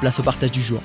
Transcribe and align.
place 0.00 0.20
au 0.20 0.22
partage 0.22 0.50
du 0.50 0.62
jour. 0.62 0.82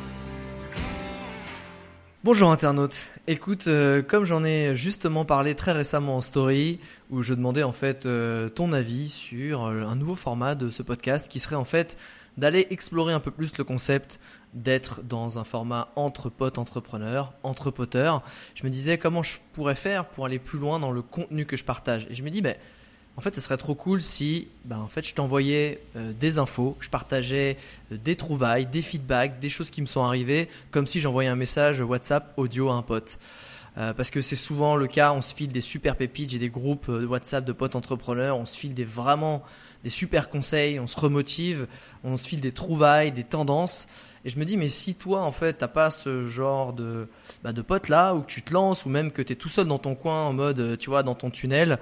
Bonjour 2.24 2.52
internaute, 2.52 2.96
écoute, 3.28 3.68
euh, 3.68 4.02
comme 4.02 4.26
j'en 4.26 4.44
ai 4.44 4.76
justement 4.76 5.24
parlé 5.24 5.56
très 5.56 5.72
récemment 5.72 6.18
en 6.18 6.22
story, 6.22 6.80
où 7.10 7.22
je 7.22 7.34
demandais 7.34 7.64
en 7.64 7.72
fait 7.72 8.06
euh, 8.06 8.50
ton 8.50 8.74
avis 8.74 9.08
sur 9.08 9.66
euh, 9.66 9.86
un 9.86 9.96
nouveau 9.96 10.16
format 10.16 10.54
de 10.54 10.70
ce 10.70 10.84
podcast 10.84 11.32
qui 11.32 11.40
serait 11.40 11.56
en 11.56 11.64
fait 11.64 11.98
d'aller 12.38 12.68
explorer 12.72 13.14
un 13.14 13.22
peu 13.22 13.32
plus 13.32 13.58
le 13.58 13.64
concept 13.64 14.20
d'être 14.54 15.02
dans 15.04 15.40
un 15.40 15.46
format 15.46 15.90
entre 15.96 16.30
potes 16.30 16.58
entrepreneurs, 16.58 17.34
entre 17.44 17.72
poteurs. 17.72 18.22
Je 18.56 18.66
me 18.66 18.70
disais 18.70 18.98
comment 18.98 19.24
je 19.24 19.38
pourrais 19.54 19.76
faire 19.76 20.06
pour 20.06 20.26
aller 20.26 20.40
plus 20.40 20.60
loin 20.60 20.80
dans 20.80 20.92
le 20.92 21.02
contenu 21.02 21.46
que 21.46 21.56
je 21.56 21.64
partage. 21.64 22.06
Et 22.10 22.16
je 22.16 22.24
me 22.24 22.30
dis, 22.30 22.42
ben, 22.42 22.56
en 23.20 23.22
fait, 23.22 23.36
ce 23.36 23.42
serait 23.42 23.58
trop 23.58 23.76
cool 23.76 24.02
si, 24.02 24.48
ben, 24.64 24.78
en 24.78 24.88
fait, 24.88 25.06
je 25.06 25.14
t'envoyais 25.14 25.84
euh, 25.98 26.14
des 26.18 26.40
infos, 26.40 26.78
je 26.80 26.90
partageais 26.90 27.58
euh, 27.92 27.98
des 27.98 28.16
trouvailles, 28.16 28.66
des 28.66 28.82
feedbacks, 28.82 29.40
des 29.40 29.50
choses 29.50 29.72
qui 29.72 29.82
me 29.82 29.88
sont 29.88 30.06
arrivées, 30.06 30.48
comme 30.72 30.88
si 30.88 31.02
j'envoyais 31.02 31.28
un 31.28 31.36
message 31.36 31.82
WhatsApp 31.82 32.32
audio 32.38 32.70
à 32.70 32.76
un 32.76 32.82
pote. 32.82 33.20
Euh, 33.78 33.94
parce 33.94 34.10
que 34.10 34.22
c'est 34.22 34.38
souvent 34.38 34.78
le 34.78 34.88
cas, 34.88 35.12
on 35.12 35.22
se 35.22 35.36
file 35.36 35.52
des 35.52 35.60
super 35.60 35.98
pépites, 35.98 36.30
j'ai 36.30 36.40
des 36.40 36.48
groupes 36.48 36.88
WhatsApp 36.88 37.44
de 37.44 37.52
potes 37.52 37.76
entrepreneurs, 37.76 38.38
on 38.38 38.46
se 38.46 38.56
file 38.56 38.74
des 38.74 38.86
vraiment 38.86 39.44
des 39.84 39.90
super 39.90 40.30
conseils, 40.30 40.80
on 40.80 40.88
se 40.88 40.98
remotive, 40.98 41.68
on 42.06 42.16
se 42.16 42.26
file 42.26 42.40
des 42.40 42.54
trouvailles, 42.54 43.12
des 43.12 43.26
tendances. 43.26 43.90
Et 44.24 44.30
je 44.30 44.40
me 44.40 44.46
dis, 44.46 44.56
mais 44.56 44.70
si 44.70 44.96
toi, 44.96 45.24
en 45.24 45.34
fait, 45.34 45.56
t'as 45.56 45.68
pas 45.68 45.92
ce 45.92 46.30
genre 46.30 46.72
de, 46.72 47.10
bah, 47.44 47.52
de 47.52 47.62
pote 47.62 47.90
là, 47.90 48.16
où 48.16 48.24
tu 48.26 48.44
te 48.44 48.54
lances, 48.54 48.86
ou 48.86 48.90
même 48.90 49.12
que 49.12 49.22
tu 49.22 49.34
es 49.34 49.36
tout 49.36 49.50
seul 49.50 49.68
dans 49.68 49.78
ton 49.78 49.96
coin, 49.96 50.24
en 50.24 50.32
mode, 50.32 50.78
tu 50.78 50.90
vois, 50.90 51.04
dans 51.04 51.16
ton 51.16 51.30
tunnel, 51.30 51.80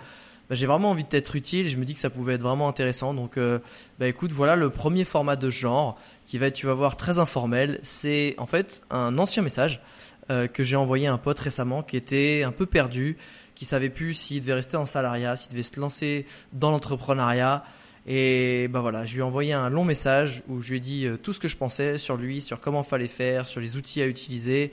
bah, 0.50 0.56
j'ai 0.56 0.66
vraiment 0.66 0.92
envie 0.92 1.04
d'être 1.04 1.36
utile. 1.36 1.70
Je 1.70 1.78
me 1.78 1.86
dis 1.86 1.94
que 1.94 2.00
ça 2.00 2.10
pouvait 2.10 2.34
être 2.34 2.42
vraiment 2.42 2.70
intéressant. 2.70 3.14
Donc, 3.14 3.38
euh, 3.38 3.60
bah 4.00 4.08
écoute, 4.08 4.32
voilà 4.32 4.56
le 4.56 4.70
premier 4.70 5.04
format 5.04 5.36
de 5.36 5.50
genre 5.50 6.00
qui 6.26 6.38
va 6.38 6.48
être, 6.48 6.56
tu 6.56 6.66
vas 6.66 6.74
voir, 6.74 6.96
très 6.96 7.20
informel. 7.20 7.80
C'est 7.84 8.36
en 8.38 8.46
fait 8.46 8.82
un 8.90 9.18
ancien 9.18 9.44
message 9.44 9.82
euh, 10.30 10.48
que 10.48 10.64
j'ai 10.64 10.76
envoyé 10.76 11.08
à 11.08 11.14
un 11.14 11.18
pote 11.18 11.40
récemment 11.40 11.84
qui 11.84 11.98
était 11.98 12.44
un 12.44 12.52
peu 12.52 12.66
perdu, 12.66 13.18
qui 13.56 13.66
savait 13.66 13.90
plus 13.90 14.14
s'il 14.14 14.42
devait 14.42 14.54
rester 14.54 14.78
en 14.78 14.86
salariat, 14.86 15.36
s'il 15.36 15.52
devait 15.52 15.64
se 15.64 15.80
lancer 15.80 16.26
dans 16.54 16.72
l'entrepreneuriat. 16.72 17.64
Et 18.10 18.70
bah 18.70 18.80
voilà, 18.80 19.06
je 19.06 19.14
lui 19.16 19.20
ai 19.20 19.24
envoyé 19.24 19.52
un 19.52 19.70
long 19.70 19.84
message 19.84 20.42
où 20.48 20.62
je 20.62 20.70
lui 20.70 20.78
ai 20.78 20.80
dit 20.80 21.06
euh, 21.06 21.18
tout 21.18 21.34
ce 21.34 21.42
que 21.42 21.50
je 21.50 21.58
pensais 21.58 21.98
sur 21.98 22.16
lui, 22.16 22.40
sur 22.40 22.62
comment 22.62 22.84
fallait 22.84 23.08
faire, 23.08 23.46
sur 23.46 23.60
les 23.60 23.76
outils 23.76 24.02
à 24.02 24.08
utiliser. 24.08 24.72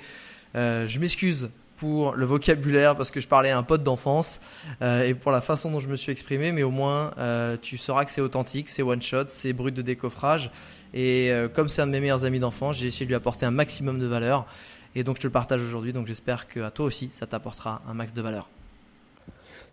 Je 0.54 0.98
m'excuse 1.00 1.50
pour 1.76 2.14
le 2.14 2.24
vocabulaire 2.24 2.96
parce 2.96 3.10
que 3.10 3.20
je 3.20 3.28
parlais 3.28 3.50
à 3.50 3.58
un 3.58 3.62
pote 3.62 3.82
d'enfance 3.82 4.40
euh, 4.82 5.04
et 5.04 5.14
pour 5.14 5.32
la 5.32 5.40
façon 5.40 5.70
dont 5.70 5.80
je 5.80 5.88
me 5.88 5.96
suis 5.96 6.12
exprimé, 6.12 6.52
mais 6.52 6.62
au 6.62 6.70
moins 6.70 7.12
euh, 7.18 7.56
tu 7.60 7.76
sauras 7.76 8.04
que 8.04 8.10
c'est 8.10 8.20
authentique, 8.20 8.68
c'est 8.68 8.82
one 8.82 9.02
shot, 9.02 9.24
c'est 9.28 9.52
brut 9.52 9.74
de 9.74 9.82
décoffrage 9.82 10.50
et 10.92 11.30
euh, 11.30 11.48
comme 11.48 11.68
c'est 11.68 11.82
un 11.82 11.86
de 11.86 11.92
mes 11.92 12.00
meilleurs 12.00 12.24
amis 12.24 12.40
d'enfance, 12.40 12.76
j'ai 12.76 12.86
essayé 12.86 13.06
de 13.06 13.10
lui 13.10 13.16
apporter 13.16 13.46
un 13.46 13.50
maximum 13.50 13.98
de 13.98 14.06
valeur 14.06 14.46
et 14.94 15.04
donc 15.04 15.16
je 15.16 15.22
te 15.22 15.26
le 15.26 15.32
partage 15.32 15.60
aujourd'hui. 15.60 15.92
Donc 15.92 16.06
j'espère 16.06 16.46
que 16.48 16.60
à 16.60 16.70
toi 16.70 16.86
aussi 16.86 17.10
ça 17.12 17.26
t'apportera 17.26 17.82
un 17.88 17.94
max 17.94 18.12
de 18.12 18.22
valeur. 18.22 18.48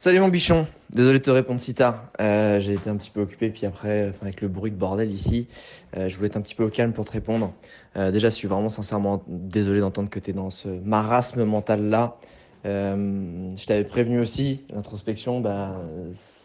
Salut 0.03 0.19
mon 0.19 0.29
bichon, 0.29 0.65
désolé 0.89 1.19
de 1.19 1.23
te 1.23 1.29
répondre 1.29 1.59
si 1.59 1.75
tard. 1.75 2.05
Euh, 2.19 2.59
j'ai 2.59 2.73
été 2.73 2.89
un 2.89 2.95
petit 2.95 3.11
peu 3.11 3.21
occupé, 3.21 3.51
puis 3.51 3.67
après, 3.67 4.09
enfin, 4.09 4.23
avec 4.23 4.41
le 4.41 4.47
bruit 4.47 4.71
de 4.71 4.75
bordel 4.75 5.11
ici, 5.11 5.47
euh, 5.95 6.09
je 6.09 6.15
voulais 6.15 6.25
être 6.25 6.37
un 6.37 6.41
petit 6.41 6.55
peu 6.55 6.63
au 6.63 6.69
calme 6.69 6.91
pour 6.91 7.05
te 7.05 7.11
répondre. 7.11 7.53
Euh, 7.97 8.09
déjà, 8.09 8.31
je 8.31 8.33
suis 8.33 8.47
vraiment 8.47 8.69
sincèrement 8.69 9.21
désolé 9.27 9.79
d'entendre 9.79 10.09
que 10.09 10.17
tu 10.17 10.31
es 10.31 10.33
dans 10.33 10.49
ce 10.49 10.69
marasme 10.69 11.43
mental-là. 11.43 12.17
Euh, 12.65 13.51
je 13.55 13.65
t'avais 13.67 13.83
prévenu 13.83 14.19
aussi, 14.19 14.63
l'introspection, 14.73 15.39
bah, 15.39 15.79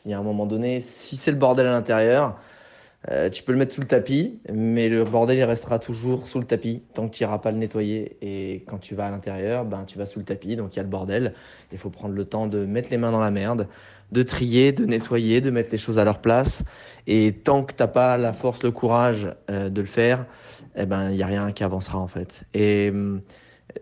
il 0.05 0.11
y 0.11 0.13
a 0.13 0.19
un 0.19 0.23
moment 0.23 0.45
donné, 0.45 0.83
si 0.83 1.17
c'est 1.17 1.31
le 1.31 1.39
bordel 1.39 1.67
à 1.67 1.73
l'intérieur, 1.73 2.39
euh, 3.11 3.31
tu 3.31 3.43
peux 3.43 3.53
le 3.53 3.59
mettre 3.59 3.73
sous 3.73 3.81
le 3.81 3.87
tapis, 3.87 4.41
mais 4.53 4.89
le 4.89 5.05
bordel 5.05 5.39
il 5.39 5.45
restera 5.45 5.79
toujours 5.79 6.27
sous 6.27 6.41
le 6.41 6.45
tapis 6.45 6.83
tant 6.95 7.09
que 7.09 7.15
tu 7.15 7.23
n'iras 7.23 7.39
pas 7.39 7.53
le 7.53 7.59
nettoyer. 7.59 8.17
Et 8.21 8.65
quand 8.67 8.79
tu 8.79 8.95
vas 8.95 9.07
à 9.07 9.11
l'intérieur, 9.11 9.65
ben 9.65 9.85
tu 9.87 9.97
vas 9.97 10.07
sous 10.07 10.19
le 10.19 10.25
tapis, 10.25 10.57
donc 10.57 10.75
il 10.75 10.77
y 10.77 10.81
a 10.81 10.83
le 10.83 10.89
bordel. 10.89 11.35
Il 11.73 11.79
faut 11.79 11.91
prendre 11.91 12.15
le 12.15 12.25
temps 12.25 12.47
de 12.47 12.65
mettre 12.65 12.89
les 12.91 12.97
mains 12.97 13.13
dans 13.13 13.21
la 13.21 13.31
merde, 13.31 13.69
de 14.11 14.23
trier, 14.23 14.73
de 14.73 14.85
nettoyer, 14.85 15.41
de 15.41 15.51
mettre 15.51 15.71
les 15.71 15.79
choses 15.79 15.99
à 15.99 16.05
leur 16.05 16.21
place. 16.21 16.65
Et 17.07 17.33
tant 17.33 17.63
que 17.63 17.75
t'as 17.75 17.87
pas 17.87 18.17
la 18.17 18.33
force, 18.33 18.63
le 18.63 18.73
courage 18.73 19.29
euh, 19.51 19.69
de 19.69 19.81
le 19.81 19.87
faire, 19.87 20.27
eh 20.75 20.87
ben 20.87 21.11
il 21.11 21.17
y 21.17 21.23
a 21.23 21.27
rien 21.27 21.53
qui 21.53 21.63
avancera 21.63 21.99
en 21.99 22.09
fait. 22.09 22.43
Et 22.55 22.91
hum, 22.91 23.21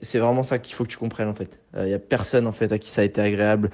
c'est 0.03 0.19
vraiment 0.19 0.43
ça 0.43 0.59
qu'il 0.59 0.75
faut 0.75 0.85
que 0.85 0.91
tu 0.91 0.97
comprennes 0.97 1.29
en 1.29 1.35
fait. 1.35 1.61
Il 1.75 1.81
euh, 1.81 1.89
y 1.89 1.95
a 1.95 1.99
personne 1.99 2.47
en 2.47 2.53
fait 2.53 2.73
à 2.73 2.79
qui 2.79 2.91
ça 2.91 3.03
a 3.03 3.05
été 3.05 3.21
agréable 3.21 3.71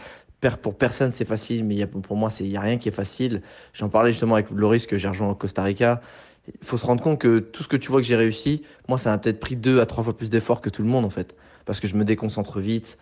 pour 0.63 0.77
personne 0.77 1.13
c'est 1.13 1.25
facile, 1.25 1.65
mais 1.65 1.87
pour 1.87 2.17
moi 2.17 2.31
il 2.41 2.49
n'y 2.49 2.57
a 2.57 2.61
rien 2.61 2.79
qui 2.79 2.89
est 2.89 2.93
facile. 2.93 3.43
J'en 3.73 3.89
parlais 3.89 4.13
justement 4.13 4.35
avec 4.35 4.51
Loris 4.51 4.87
que 4.87 4.97
j'ai 4.97 5.09
rejoint 5.09 5.31
au 5.31 5.35
Costa 5.35 5.63
Rica. 5.63 6.01
Il 6.49 6.67
faut 6.67 6.79
se 6.79 6.87
rendre 6.87 7.03
compte 7.03 7.19
que 7.19 7.39
tout 7.39 7.63
ce 7.63 7.69
que 7.69 7.77
tu 7.77 7.91
vois 7.91 8.01
que 8.01 8.07
j'ai 8.07 8.17
réussi, 8.17 8.63
moi 8.89 8.99
ça 8.99 9.13
a 9.13 9.19
peut-être 9.19 9.41
pris 9.41 9.57
deux 9.57 9.81
à 9.81 9.87
trois 9.87 10.03
fois 10.03 10.17
plus 10.17 10.31
d'efforts 10.31 10.61
que 10.61 10.71
tout 10.71 10.83
le 10.83 10.89
monde 10.89 11.05
en 11.05 11.11
fait, 11.11 11.37
parce 11.67 11.81
que 11.81 11.87
je 11.87 11.95
me 11.95 12.05
déconcentre 12.05 12.61
vite, 12.61 12.99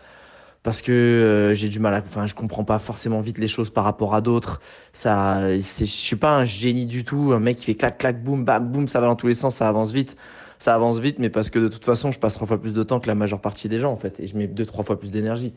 parce 0.64 0.82
que 0.82 0.92
euh, 0.92 1.54
j'ai 1.54 1.68
du 1.68 1.78
mal 1.78 1.94
à, 1.94 1.98
enfin 1.98 2.26
je 2.26 2.34
comprends 2.34 2.64
pas 2.64 2.78
forcément 2.78 3.20
vite 3.20 3.38
les 3.38 3.48
choses 3.48 3.70
par 3.70 3.84
rapport 3.84 4.14
à 4.14 4.20
d'autres. 4.20 4.60
Ça, 4.92 5.56
je 5.56 5.84
suis 5.84 6.16
pas 6.16 6.36
un 6.36 6.44
génie 6.44 6.86
du 6.86 7.04
tout, 7.04 7.32
un 7.32 7.40
mec 7.40 7.58
qui 7.58 7.66
fait 7.66 7.74
clac 7.76 7.98
clac 7.98 8.22
boum 8.22 8.44
bam 8.44 8.70
boum, 8.70 8.88
ça 8.88 9.00
va 9.00 9.06
dans 9.06 9.16
tous 9.16 9.28
les 9.28 9.34
sens, 9.34 9.56
ça 9.56 9.68
avance 9.68 9.92
vite 9.92 10.16
ça 10.58 10.74
avance 10.74 10.98
vite, 10.98 11.18
mais 11.18 11.30
parce 11.30 11.50
que 11.50 11.58
de 11.58 11.68
toute 11.68 11.84
façon, 11.84 12.12
je 12.12 12.18
passe 12.18 12.34
trois 12.34 12.46
fois 12.46 12.60
plus 12.60 12.72
de 12.72 12.82
temps 12.82 13.00
que 13.00 13.06
la 13.06 13.14
majeure 13.14 13.40
partie 13.40 13.68
des 13.68 13.78
gens, 13.78 13.92
en 13.92 13.96
fait, 13.96 14.18
et 14.20 14.26
je 14.26 14.36
mets 14.36 14.46
deux, 14.46 14.66
trois 14.66 14.84
fois 14.84 14.98
plus 14.98 15.10
d'énergie. 15.10 15.54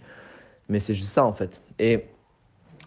Mais 0.70 0.80
c'est 0.80 0.94
juste 0.94 1.10
ça, 1.10 1.26
en 1.26 1.34
fait. 1.34 1.60
Et 1.82 2.06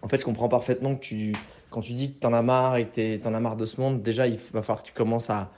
en 0.02 0.08
fait, 0.08 0.18
je 0.18 0.24
comprends 0.24 0.48
parfaitement 0.48 0.94
que 0.94 1.00
tu, 1.00 1.34
quand 1.68 1.80
tu 1.80 1.92
dis 1.92 2.14
que 2.14 2.20
tu 2.20 2.26
en 2.26 2.32
as 2.32 2.42
marre 2.42 2.76
et 2.76 2.86
que 2.86 3.16
tu 3.16 3.26
en 3.26 3.34
as 3.34 3.40
marre 3.40 3.56
de 3.56 3.66
ce 3.66 3.80
monde, 3.80 4.02
déjà, 4.02 4.26
il 4.28 4.38
va 4.52 4.62
falloir 4.62 4.82
que 4.82 4.88
tu 4.88 4.94
commences 4.94 5.28
à. 5.28 5.50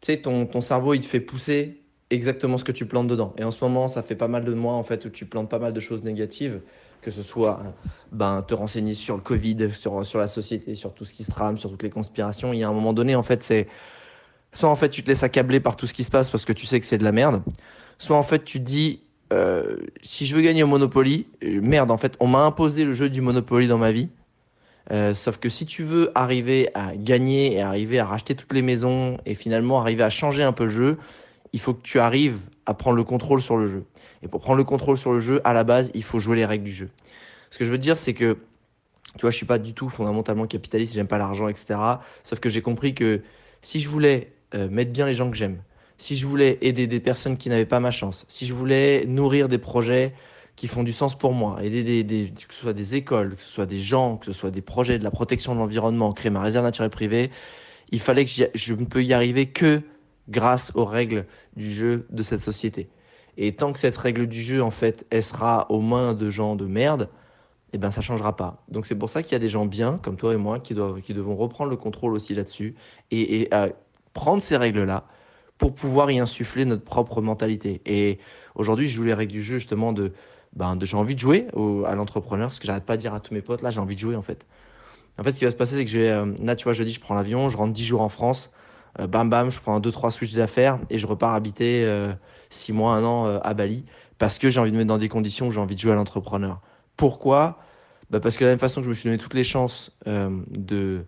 Tu 0.00 0.12
sais, 0.12 0.18
ton, 0.18 0.46
ton 0.46 0.60
cerveau, 0.60 0.94
il 0.94 1.00
te 1.00 1.06
fait 1.06 1.20
pousser 1.20 1.80
exactement 2.10 2.58
ce 2.58 2.64
que 2.64 2.72
tu 2.72 2.84
plantes 2.84 3.06
dedans. 3.06 3.32
Et 3.38 3.44
en 3.44 3.50
ce 3.50 3.64
moment, 3.64 3.88
ça 3.88 4.02
fait 4.02 4.16
pas 4.16 4.28
mal 4.28 4.44
de 4.44 4.52
mois, 4.52 4.74
en 4.74 4.84
fait, 4.84 5.06
où 5.06 5.08
tu 5.08 5.24
plantes 5.24 5.48
pas 5.48 5.58
mal 5.58 5.72
de 5.72 5.80
choses 5.80 6.02
négatives, 6.02 6.60
que 7.00 7.10
ce 7.10 7.22
soit 7.22 7.62
ben, 8.10 8.42
te 8.42 8.52
renseigner 8.52 8.92
sur 8.92 9.16
le 9.16 9.22
Covid, 9.22 9.72
sur, 9.72 10.04
sur 10.04 10.18
la 10.18 10.28
société, 10.28 10.74
sur 10.74 10.92
tout 10.92 11.06
ce 11.06 11.14
qui 11.14 11.24
se 11.24 11.30
trame, 11.30 11.56
sur 11.56 11.70
toutes 11.70 11.82
les 11.82 11.90
conspirations. 11.90 12.52
Il 12.52 12.58
y 12.58 12.64
a 12.64 12.68
un 12.68 12.72
moment 12.72 12.92
donné, 12.92 13.14
en 13.14 13.22
fait, 13.22 13.42
c'est. 13.42 13.66
Soit 14.52 14.68
en 14.68 14.76
fait, 14.76 14.90
tu 14.90 15.02
te 15.02 15.08
laisses 15.08 15.22
accabler 15.22 15.60
par 15.60 15.76
tout 15.76 15.86
ce 15.86 15.94
qui 15.94 16.04
se 16.04 16.10
passe 16.10 16.28
parce 16.28 16.44
que 16.44 16.52
tu 16.52 16.66
sais 16.66 16.78
que 16.78 16.84
c'est 16.84 16.98
de 16.98 17.04
la 17.04 17.12
merde. 17.12 17.42
Soit 17.98 18.18
en 18.18 18.22
fait, 18.22 18.44
tu 18.44 18.60
dis, 18.60 19.01
euh, 19.32 19.76
si 20.02 20.26
je 20.26 20.36
veux 20.36 20.42
gagner 20.42 20.62
au 20.62 20.66
Monopoly, 20.66 21.26
euh, 21.42 21.60
merde, 21.62 21.90
en 21.90 21.96
fait, 21.96 22.16
on 22.20 22.26
m'a 22.26 22.40
imposé 22.40 22.84
le 22.84 22.92
jeu 22.92 23.08
du 23.08 23.22
Monopoly 23.22 23.66
dans 23.66 23.78
ma 23.78 23.90
vie. 23.90 24.08
Euh, 24.90 25.14
sauf 25.14 25.38
que 25.38 25.48
si 25.48 25.64
tu 25.64 25.84
veux 25.84 26.10
arriver 26.14 26.68
à 26.74 26.94
gagner 26.94 27.54
et 27.54 27.62
arriver 27.62 27.98
à 27.98 28.04
racheter 28.04 28.34
toutes 28.34 28.52
les 28.52 28.62
maisons 28.62 29.16
et 29.24 29.34
finalement 29.34 29.80
arriver 29.80 30.02
à 30.02 30.10
changer 30.10 30.42
un 30.42 30.52
peu 30.52 30.64
le 30.64 30.70
jeu, 30.70 30.98
il 31.54 31.60
faut 31.60 31.72
que 31.72 31.82
tu 31.82 31.98
arrives 31.98 32.38
à 32.66 32.74
prendre 32.74 32.96
le 32.96 33.04
contrôle 33.04 33.40
sur 33.40 33.56
le 33.56 33.68
jeu. 33.68 33.84
Et 34.22 34.28
pour 34.28 34.40
prendre 34.40 34.58
le 34.58 34.64
contrôle 34.64 34.98
sur 34.98 35.12
le 35.12 35.20
jeu, 35.20 35.40
à 35.44 35.54
la 35.54 35.64
base, 35.64 35.90
il 35.94 36.02
faut 36.02 36.18
jouer 36.18 36.36
les 36.36 36.44
règles 36.44 36.64
du 36.64 36.72
jeu. 36.72 36.90
Ce 37.50 37.58
que 37.58 37.64
je 37.64 37.70
veux 37.70 37.78
dire, 37.78 37.96
c'est 37.96 38.12
que, 38.12 38.36
tu 39.14 39.22
vois, 39.22 39.30
je 39.30 39.36
suis 39.36 39.46
pas 39.46 39.58
du 39.58 39.72
tout 39.72 39.88
fondamentalement 39.88 40.46
capitaliste, 40.46 40.94
j'aime 40.94 41.06
pas 41.06 41.18
l'argent, 41.18 41.48
etc. 41.48 41.78
Sauf 42.22 42.40
que 42.40 42.50
j'ai 42.50 42.62
compris 42.62 42.94
que 42.94 43.22
si 43.62 43.80
je 43.80 43.88
voulais 43.88 44.32
mettre 44.70 44.92
bien 44.92 45.06
les 45.06 45.14
gens 45.14 45.30
que 45.30 45.36
j'aime, 45.36 45.58
si 46.02 46.16
je 46.16 46.26
voulais 46.26 46.58
aider 46.62 46.88
des 46.88 46.98
personnes 46.98 47.36
qui 47.36 47.48
n'avaient 47.48 47.64
pas 47.64 47.78
ma 47.78 47.92
chance, 47.92 48.24
si 48.26 48.44
je 48.44 48.52
voulais 48.52 49.06
nourrir 49.06 49.48
des 49.48 49.58
projets 49.58 50.14
qui 50.56 50.66
font 50.66 50.82
du 50.82 50.92
sens 50.92 51.16
pour 51.16 51.32
moi, 51.32 51.62
aider 51.62 52.02
des, 52.02 52.30
que 52.30 52.52
ce 52.52 52.60
soit 52.60 52.72
des 52.72 52.96
écoles, 52.96 53.36
que 53.36 53.42
ce 53.42 53.50
soit 53.50 53.66
des 53.66 53.80
gens, 53.80 54.16
que 54.16 54.26
ce 54.26 54.32
soit 54.32 54.50
des 54.50 54.62
projets 54.62 54.98
de 54.98 55.04
la 55.04 55.12
protection 55.12 55.54
de 55.54 55.60
l'environnement, 55.60 56.12
créer 56.12 56.30
ma 56.30 56.40
réserve 56.40 56.64
naturelle 56.64 56.90
privée, 56.90 57.30
Il 57.92 58.00
fallait 58.00 58.24
que 58.24 58.30
je 58.52 58.74
ne 58.74 58.84
peux 58.84 59.04
y 59.04 59.12
arriver 59.12 59.46
que 59.46 59.80
grâce 60.28 60.72
aux 60.74 60.84
règles 60.84 61.24
du 61.56 61.72
jeu 61.72 62.06
de 62.10 62.22
cette 62.24 62.40
société. 62.40 62.88
Et 63.36 63.54
tant 63.54 63.72
que 63.72 63.78
cette 63.78 63.96
règle 63.96 64.26
du 64.26 64.42
jeu, 64.42 64.60
en 64.60 64.72
fait, 64.72 65.06
elle 65.10 65.22
sera 65.22 65.70
aux 65.70 65.80
mains 65.80 66.14
de 66.14 66.30
gens 66.30 66.56
de 66.56 66.66
merde, 66.66 67.10
eh 67.72 67.78
ben 67.78 67.92
ça 67.92 68.00
changera 68.00 68.34
pas. 68.36 68.64
Donc 68.68 68.86
c'est 68.86 68.96
pour 68.96 69.08
ça 69.08 69.22
qu'il 69.22 69.32
y 69.32 69.36
a 69.36 69.38
des 69.38 69.48
gens 69.48 69.66
bien, 69.66 69.98
comme 69.98 70.16
toi 70.16 70.34
et 70.34 70.36
moi, 70.36 70.58
qui 70.58 70.74
doivent, 70.74 71.00
qui 71.00 71.14
devront 71.14 71.36
reprendre 71.36 71.70
le 71.70 71.76
contrôle 71.76 72.12
aussi 72.12 72.34
là-dessus 72.34 72.74
et, 73.12 73.42
et 73.42 73.50
prendre 74.14 74.42
ces 74.42 74.56
règles-là 74.56 75.06
pour 75.62 75.72
pouvoir 75.72 76.10
y 76.10 76.18
insuffler 76.18 76.64
notre 76.64 76.82
propre 76.82 77.22
mentalité. 77.22 77.82
Et 77.86 78.18
aujourd'hui, 78.56 78.88
je 78.88 78.96
joue 78.96 79.04
les 79.04 79.14
règles 79.14 79.30
du 79.30 79.44
jeu 79.44 79.58
justement 79.58 79.92
de, 79.92 80.12
ben, 80.56 80.74
de 80.74 80.84
j'ai 80.84 80.96
envie 80.96 81.14
de 81.14 81.20
jouer 81.20 81.46
à 81.86 81.94
l'entrepreneur, 81.94 82.52
ce 82.52 82.58
que 82.58 82.66
j'arrête 82.66 82.82
pas 82.82 82.96
de 82.96 83.00
dire 83.00 83.14
à 83.14 83.20
tous 83.20 83.32
mes 83.32 83.42
potes, 83.42 83.62
là 83.62 83.70
j'ai 83.70 83.78
envie 83.78 83.94
de 83.94 84.00
jouer 84.00 84.16
en 84.16 84.22
fait. 84.22 84.44
En 85.20 85.22
fait, 85.22 85.34
ce 85.34 85.38
qui 85.38 85.44
va 85.44 85.52
se 85.52 85.56
passer, 85.56 85.76
c'est 85.76 85.84
que 85.84 85.90
je 85.92 86.00
vais, 86.00 86.08
euh, 86.08 86.34
là 86.42 86.56
tu 86.56 86.64
vois, 86.64 86.72
jeudi, 86.72 86.92
je 86.92 86.98
prends 86.98 87.14
l'avion, 87.14 87.48
je 87.48 87.56
rentre 87.56 87.72
10 87.72 87.84
jours 87.84 88.00
en 88.00 88.08
France, 88.08 88.50
euh, 88.98 89.06
bam 89.06 89.30
bam, 89.30 89.52
je 89.52 89.60
prends 89.60 89.78
2-3 89.78 90.10
switches 90.10 90.34
d'affaires 90.34 90.80
et 90.90 90.98
je 90.98 91.06
repars 91.06 91.32
habiter 91.32 91.82
6 92.50 92.72
euh, 92.72 92.74
mois, 92.74 92.94
1 92.94 93.04
an 93.04 93.26
à 93.40 93.54
Bali 93.54 93.84
parce 94.18 94.40
que 94.40 94.48
j'ai 94.48 94.58
envie 94.58 94.72
de 94.72 94.74
me 94.74 94.80
mettre 94.80 94.88
dans 94.88 94.98
des 94.98 95.08
conditions 95.08 95.46
où 95.46 95.52
j'ai 95.52 95.60
envie 95.60 95.76
de 95.76 95.80
jouer 95.80 95.92
à 95.92 95.94
l'entrepreneur. 95.94 96.60
Pourquoi? 96.96 97.60
Bah 98.10 98.18
Parce 98.18 98.34
que 98.34 98.40
de 98.40 98.46
la 98.46 98.52
même 98.52 98.58
façon 98.58 98.80
que 98.80 98.86
je 98.86 98.88
me 98.90 98.94
suis 98.94 99.04
donné 99.04 99.18
toutes 99.18 99.34
les 99.34 99.44
chances 99.44 99.92
de, 100.06 101.04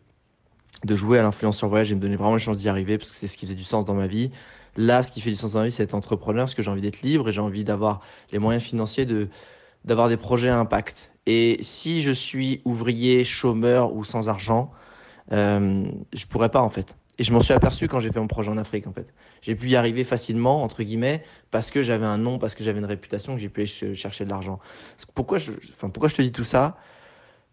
de 0.85 0.97
jouer 0.97 1.19
à 1.19 1.23
l'influence 1.23 1.57
sur 1.57 1.69
voyage 1.69 1.93
et 1.93 1.95
me 1.95 2.01
donner 2.01 2.17
vraiment 2.17 2.35
les 2.35 2.41
chances 2.41 2.57
d'y 2.57 2.69
arriver 2.69 2.99
parce 2.99 3.11
que 3.11 3.17
c'est 3.17 3.27
ce 3.27 3.37
qui 3.37 3.47
faisait 3.47 3.57
du 3.57 3.65
sens 3.65 3.85
dans 3.85 3.95
ma 3.95 4.07
vie. 4.07 4.31
Là, 4.77 5.03
ce 5.03 5.13
qui 5.13 5.21
fait 5.21 5.31
du 5.31 5.37
sens 5.37 5.53
dans 5.53 5.61
ma 5.61 5.67
vie, 5.67 5.73
c'est 5.73 5.83
être 5.83 5.95
entrepreneur 5.95 6.45
parce 6.45 6.55
que 6.55 6.63
j'ai 6.63 6.71
envie 6.71 6.83
d'être 6.83 7.03
libre 7.03 7.29
et 7.29 7.33
j'ai 7.33 7.41
envie 7.41 7.65
d'avoir 7.65 8.01
les 8.33 8.39
moyens 8.39 8.63
financiers 8.63 9.07
de 9.07 9.29
d'avoir 9.85 10.09
des 10.09 10.17
projets 10.17 10.49
à 10.49 10.59
impact. 10.59 11.11
Et 11.27 11.59
si 11.61 12.01
je 12.01 12.11
suis 12.11 12.63
ouvrier, 12.65 13.25
chômeur 13.25 13.95
ou 13.95 14.03
sans 14.03 14.31
argent, 14.31 14.73
euh, 15.33 15.85
je 16.15 16.27
pourrais 16.27 16.49
pas 16.49 16.63
en 16.63 16.71
fait. 16.71 16.97
Et 17.19 17.25
je 17.25 17.33
m'en 17.33 17.41
suis 17.41 17.53
aperçu 17.53 17.87
quand 17.87 18.01
j'ai 18.01 18.11
fait 18.11 18.19
mon 18.19 18.27
projet 18.27 18.51
en 18.51 18.59
Afrique, 18.59 18.87
en 18.87 18.93
fait. 18.93 19.07
J'ai 19.41 19.55
pu 19.55 19.69
y 19.69 19.77
arriver 19.77 20.03
facilement, 20.03 20.63
entre 20.63 20.83
guillemets, 20.83 21.23
parce 21.51 21.71
que 21.71 21.83
j'avais 21.83 22.07
un 22.07 22.19
nom, 22.19 22.39
parce 22.39 22.55
que 22.55 22.65
j'avais 22.65 22.81
une 22.81 22.85
réputation, 22.87 23.35
que 23.35 23.41
j'ai 23.41 23.49
pu 23.49 23.67
chercher 23.67 24.25
de 24.25 24.31
l'argent. 24.31 24.59
Pourquoi 25.15 25.39
je, 25.39 25.53
enfin, 25.53 25.91
pourquoi 25.91 26.09
je 26.09 26.17
te 26.17 26.23
dis 26.23 26.33
tout 26.33 26.45
ça? 26.45 26.77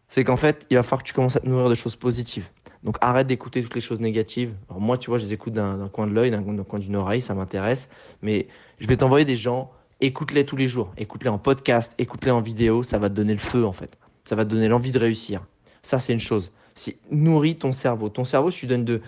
C'est 0.07 0.23
qu'en 0.23 0.38
fait, 0.38 0.65
il 0.69 0.77
va 0.77 0.83
falloir 0.83 1.03
que 1.03 1.07
tu 1.07 1.13
commences 1.13 1.35
à 1.35 1.41
te 1.41 1.47
nourrir 1.47 1.69
de 1.69 1.75
choses 1.75 1.95
positives. 1.95 2.45
Donc 2.83 2.98
arrête 3.01 3.28
d'écouter 3.28 3.62
toutes 3.62 3.75
les 3.75 3.81
choses 3.81 4.00
négatives. 4.00 4.54
Alors 4.69 4.81
moi, 4.81 4.98
tu 4.98 5.10
vois, 5.10 5.19
je 5.19 5.25
les 5.25 5.33
écoute 5.33 5.54
d'un 5.54 5.88
coin 5.89 6.07
de 6.07 6.13
l'œil, 6.13 6.31
d'un 6.31 6.42
coin 6.63 6.80
d'une 6.80 6.95
oreille, 6.95 7.22
ça 7.22 7.36
m'intéresse. 7.36 7.89
Mais 8.22 8.48
je 8.80 8.88
vais 8.88 8.98
t'envoyer 8.98 9.25
des 9.25 9.36
gens, 9.36 9.72
écoute-les 10.00 10.45
tous 10.45 10.57
les 10.57 10.68
jours. 10.68 10.92
Écoute-les 10.98 11.30
en 11.30 11.38
podcast, 11.38 11.94
écoute-les 12.00 12.31
en 12.31 12.42
vidéo, 12.42 12.83
ça 12.83 12.98
va 12.98 13.10
te 13.10 13.16
donner 13.16 13.33
le 13.33 13.39
feu, 13.39 13.66
en 13.66 13.72
fait. 13.72 13.98
Ça 14.24 14.36
va 14.36 14.45
te 14.45 14.50
donner 14.50 14.68
l'envie 14.68 14.92
de 14.92 15.00
réussir. 15.00 15.45
Ça, 15.83 16.00
c'est 16.00 16.13
une 16.13 16.19
chose. 16.19 16.51
Si, 16.74 16.98
nourris 17.12 17.57
ton 17.57 17.72
cerveau. 17.72 18.10
Ton 18.10 18.25
cerveau, 18.25 18.50
tu 18.50 18.66
donnes 18.66 18.86
de 18.86 19.01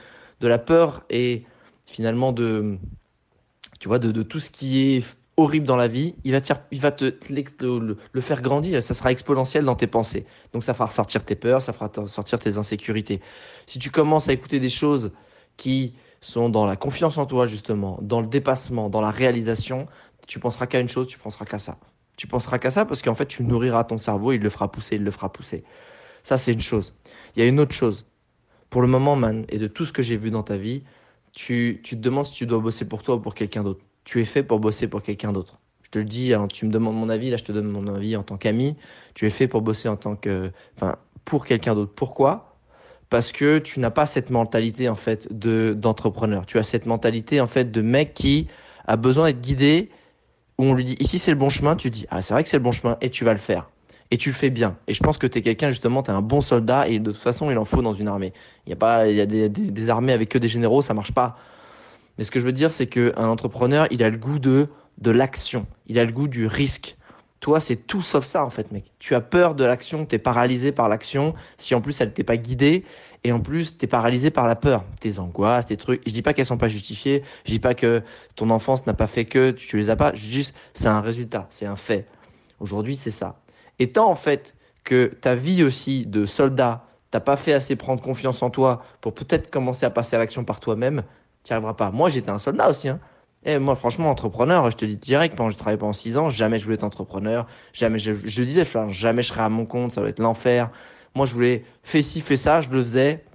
de 0.44 0.48
la 0.50 0.60
peur 0.60 1.04
et 1.10 1.44
finalement 1.86 2.34
de, 2.34 2.78
tu 3.80 3.88
vois, 3.88 3.98
de, 3.98 4.24
tout 4.24 4.40
ce 4.40 4.52
qui 4.52 4.82
est 4.82 5.18
horrible 5.38 5.66
dans 5.66 5.76
la 5.76 5.88
vie, 5.88 6.16
il 6.24 6.32
va 6.32 6.42
te, 6.42 6.54
il 6.72 6.80
va 6.80 6.92
te, 6.92 7.14
le, 7.62 8.22
faire 8.22 8.42
grandir, 8.42 8.84
ça 8.84 8.94
sera 8.94 9.12
exponentiel 9.12 9.66
dans 9.66 9.76
tes 9.76 9.88
pensées. 9.88 10.26
Donc 10.54 10.64
ça 10.64 10.74
fera 10.74 10.90
sortir 10.92 11.26
tes 11.26 11.36
peurs, 11.36 11.62
ça 11.62 11.74
fera 11.74 11.92
sortir 12.08 12.40
tes 12.40 12.58
insécurités. 12.58 13.20
Si 13.66 13.80
tu 13.80 13.90
commences 13.90 14.30
à 14.30 14.34
écouter 14.34 14.60
des 14.60 14.70
choses 14.70 15.12
qui 15.58 15.96
sont 16.22 16.50
dans 16.50 16.66
la 16.66 16.76
confiance 16.76 17.18
en 17.18 17.26
toi 17.26 17.48
justement, 17.48 17.98
dans 18.02 18.22
le 18.22 18.28
dépassement, 18.28 18.90
dans 18.90 19.02
la 19.02 19.12
réalisation, 19.12 19.88
tu 20.28 20.40
penseras 20.40 20.68
qu'à 20.68 20.80
une 20.80 20.90
chose, 20.90 21.08
tu 21.08 21.18
penseras 21.18 21.46
qu'à 21.46 21.60
ça. 21.60 21.78
Tu 22.16 22.28
penseras 22.28 22.60
qu'à 22.60 22.70
ça 22.70 22.86
parce 22.86 23.02
qu'en 23.02 23.16
fait 23.16 23.26
tu 23.26 23.44
nourriras 23.44 23.84
ton 23.86 23.98
cerveau, 23.98 24.34
il 24.34 24.42
le 24.42 24.50
fera 24.50 24.72
pousser, 24.72 24.96
il 24.96 25.04
le 25.04 25.12
fera 25.12 25.32
pousser. 25.34 25.64
Ça 26.22 26.38
c'est 26.38 26.54
une 26.54 26.62
chose. 26.62 26.94
Il 27.36 27.42
y 27.42 27.46
a 27.46 27.48
une 27.48 27.60
autre 27.60 27.74
chose 27.74 28.06
pour 28.70 28.82
le 28.82 28.88
moment, 28.88 29.16
man, 29.16 29.46
et 29.50 29.60
de 29.60 29.68
tout 29.68 29.86
ce 29.86 29.94
que 29.94 30.02
j'ai 30.02 30.18
vu 30.18 30.32
dans 30.32 30.42
ta 30.42 30.58
vie, 30.58 30.84
tu, 31.32 31.82
tu 31.84 31.96
te 31.96 32.02
demandes 32.02 32.26
si 32.26 32.34
tu 32.34 32.48
dois 32.48 32.58
bosser 32.58 32.86
pour 32.86 33.04
toi 33.04 33.16
ou 33.16 33.20
pour 33.20 33.36
quelqu'un 33.36 33.64
d'autre. 33.64 33.84
Tu 34.04 34.22
es 34.22 34.26
fait 34.26 34.44
pour 34.44 34.60
bosser 34.60 34.88
pour 34.88 35.02
quelqu'un 35.02 35.32
d'autre. 35.32 35.60
Je 35.84 35.90
te 35.90 36.00
le 36.00 36.06
dis, 36.06 36.34
hein, 36.34 36.48
tu 36.48 36.66
me 36.66 36.72
demandes 36.72 36.96
mon 36.96 37.10
avis, 37.10 37.30
là 37.30 37.38
je 37.38 37.44
te 37.44 37.52
donne 37.52 37.68
mon 37.68 37.88
avis 37.94 38.16
en 38.16 38.24
tant 38.24 38.38
qu'ami. 38.38 38.76
Tu 39.14 39.26
es 39.26 39.30
fait 39.30 39.48
pour 39.48 39.62
bosser 39.62 39.90
en 39.90 39.96
tant 39.96 40.16
que, 40.16 40.52
enfin, 40.76 40.96
pour 41.26 41.46
quelqu'un 41.46 41.76
d'autre. 41.76 41.94
Pourquoi? 41.96 42.58
Parce 43.10 43.32
que 43.32 43.60
tu 43.60 43.80
n'as 43.80 43.92
pas 43.92 44.06
cette 44.06 44.30
mentalité 44.30 44.90
en 44.90 44.96
fait 44.96 45.32
de 45.32 45.74
d'entrepreneur. 45.78 46.46
Tu 46.46 46.58
as 46.58 46.64
cette 46.64 46.88
mentalité 46.88 47.42
en 47.42 47.48
fait 47.48 47.72
de 47.72 47.82
mec 47.82 48.14
qui 48.14 48.48
a 48.88 48.98
besoin 48.98 49.28
d'être 49.28 49.42
guidé. 49.42 49.90
Où 50.60 50.66
on 50.66 50.74
lui 50.76 50.84
dit 50.84 50.96
ici 51.00 51.18
c'est 51.18 51.32
le 51.32 51.38
bon 51.38 51.50
chemin, 51.50 51.76
tu 51.76 51.90
dis 51.90 52.06
ah 52.10 52.22
c'est 52.22 52.34
vrai 52.34 52.44
que 52.44 52.50
c'est 52.50 52.58
le 52.58 52.64
bon 52.64 52.72
chemin 52.72 52.98
et 53.02 53.10
tu 53.10 53.26
vas 53.26 53.34
le 53.34 53.40
faire 53.40 53.70
et 54.14 54.18
tu 54.18 54.30
le 54.30 54.36
fais 54.36 54.52
bien. 54.52 54.78
Et 54.88 54.94
je 54.94 55.02
pense 55.02 55.18
que 55.18 55.26
tu 55.26 55.40
es 55.40 55.42
quelqu'un, 55.42 55.72
justement, 55.72 56.04
tu 56.04 56.12
es 56.12 56.14
un 56.14 56.22
bon 56.22 56.42
soldat 56.42 56.88
et 56.88 57.00
de 57.00 57.12
toute 57.12 57.20
façon, 57.20 57.50
il 57.50 57.58
en 57.58 57.66
faut 57.66 57.82
dans 57.82 57.96
une 57.96 58.08
armée. 58.08 58.32
Il 58.68 58.70
y 58.70 58.74
a 58.74 58.76
pas, 58.76 59.08
il 59.08 59.16
y 59.16 59.22
a 59.22 59.26
des, 59.26 59.50
des, 59.50 59.90
armées 59.90 60.14
avec 60.14 60.30
que 60.30 60.38
des 60.38 60.48
généraux, 60.48 60.84
ça 60.84 60.94
marche 60.94 61.14
pas. 61.14 61.36
Mais 62.18 62.24
ce 62.24 62.32
que 62.32 62.40
je 62.40 62.46
veux 62.46 62.52
dire, 62.52 62.72
c'est 62.72 62.88
qu'un 62.88 63.28
entrepreneur, 63.28 63.88
il 63.92 64.04
a 64.04 64.10
le 64.10 64.18
goût 64.18 64.40
de, 64.40 64.68
de 65.00 65.12
l'action. 65.12 65.66
Il 65.88 65.98
a 66.00 66.06
le 66.06 66.12
goût 66.12 66.28
du 66.28 66.48
risque. 66.48 66.98
Toi, 67.40 67.60
c'est 67.60 67.76
tout 67.76 68.02
sauf 68.02 68.24
ça, 68.24 68.46
en 68.46 68.50
fait, 68.50 68.72
mec. 68.72 68.92
Tu 69.00 69.16
as 69.16 69.22
peur 69.22 69.56
de 69.56 69.66
l'action, 69.66 70.06
tu 70.06 70.16
es 70.16 70.20
paralysé 70.20 70.72
par 70.72 70.88
l'action. 70.88 71.34
Si 71.58 71.76
en 71.76 71.82
plus, 71.82 72.00
elle 72.00 72.14
t'est 72.14 72.24
pas 72.24 72.38
guidée, 72.38 72.86
et 73.24 73.32
en 73.32 73.40
plus, 73.40 73.78
tu 73.78 73.86
es 73.86 73.88
paralysé 73.88 74.32
par 74.32 74.48
la 74.48 74.56
peur. 74.56 74.86
Tes 75.00 75.20
angoisses, 75.20 75.66
tes 75.66 75.78
trucs. 75.78 76.02
Je 76.06 76.14
dis 76.14 76.22
pas 76.22 76.34
qu'elles 76.34 76.46
sont 76.46 76.58
pas 76.58 76.68
justifiées. 76.68 77.24
Je 77.46 77.52
dis 77.52 77.60
pas 77.60 77.74
que 77.74 78.02
ton 78.36 78.50
enfance 78.50 78.86
n'a 78.86 78.94
pas 78.94 79.08
fait 79.08 79.26
que 79.26 79.52
tu 79.52 79.78
les 79.78 79.90
as 79.90 79.96
pas. 79.96 80.14
Juste, 80.14 80.56
c'est 80.74 80.88
un 80.88 81.02
résultat, 81.02 81.48
c'est 81.50 81.66
un 81.66 81.76
fait. 81.76 82.08
Aujourd'hui, 82.60 82.96
c'est 82.96 83.12
ça. 83.12 83.42
Et 83.80 83.92
tant 83.92 84.10
en 84.10 84.16
fait 84.16 84.56
que 84.84 85.06
ta 85.06 85.36
vie 85.36 85.64
aussi 85.64 86.06
de 86.06 86.26
soldat, 86.26 86.86
t'as 87.12 87.20
pas 87.20 87.38
fait 87.38 87.54
assez 87.54 87.76
prendre 87.76 88.02
confiance 88.02 88.44
en 88.44 88.50
toi 88.50 88.84
pour 89.02 89.14
peut-être 89.14 89.50
commencer 89.50 89.86
à 89.86 89.90
passer 89.90 90.16
à 90.16 90.20
l'action 90.20 90.44
par 90.44 90.60
toi-même, 90.60 91.04
tu 91.44 91.54
arriveras 91.54 91.74
pas. 91.74 91.92
Moi, 91.92 92.10
j'étais 92.10 92.32
un 92.32 92.40
soldat 92.40 92.70
aussi. 92.70 92.90
Hein. 92.90 93.00
Et 93.46 93.60
moi, 93.60 93.76
franchement, 93.76 94.10
entrepreneur, 94.10 94.72
je 94.72 94.78
te 94.78 94.86
dis 94.86 94.96
direct, 94.96 95.36
quand 95.38 95.50
je 95.50 95.58
travaillais 95.58 95.78
pendant 95.78 95.94
6 95.94 96.18
ans, 96.18 96.30
jamais 96.30 96.60
je 96.60 96.64
voulais 96.64 96.76
être 96.76 96.84
entrepreneur. 96.84 97.46
Jamais, 97.74 98.00
je, 98.00 98.12
disais, 98.44 98.66
jamais 98.90 99.22
je 99.22 99.28
serais 99.28 99.42
à 99.42 99.50
mon 99.50 99.66
compte, 99.66 99.92
ça 99.92 100.02
va 100.02 100.10
être 100.10 100.20
l'enfer. 100.20 100.70
Moi, 101.16 101.26
je 101.26 101.34
voulais, 101.34 101.66
fais 101.84 102.02
ci, 102.02 102.22
fais 102.22 102.38
ça, 102.38 102.62
je 102.62 102.70
le 102.70 102.82
faisais. 102.82 103.26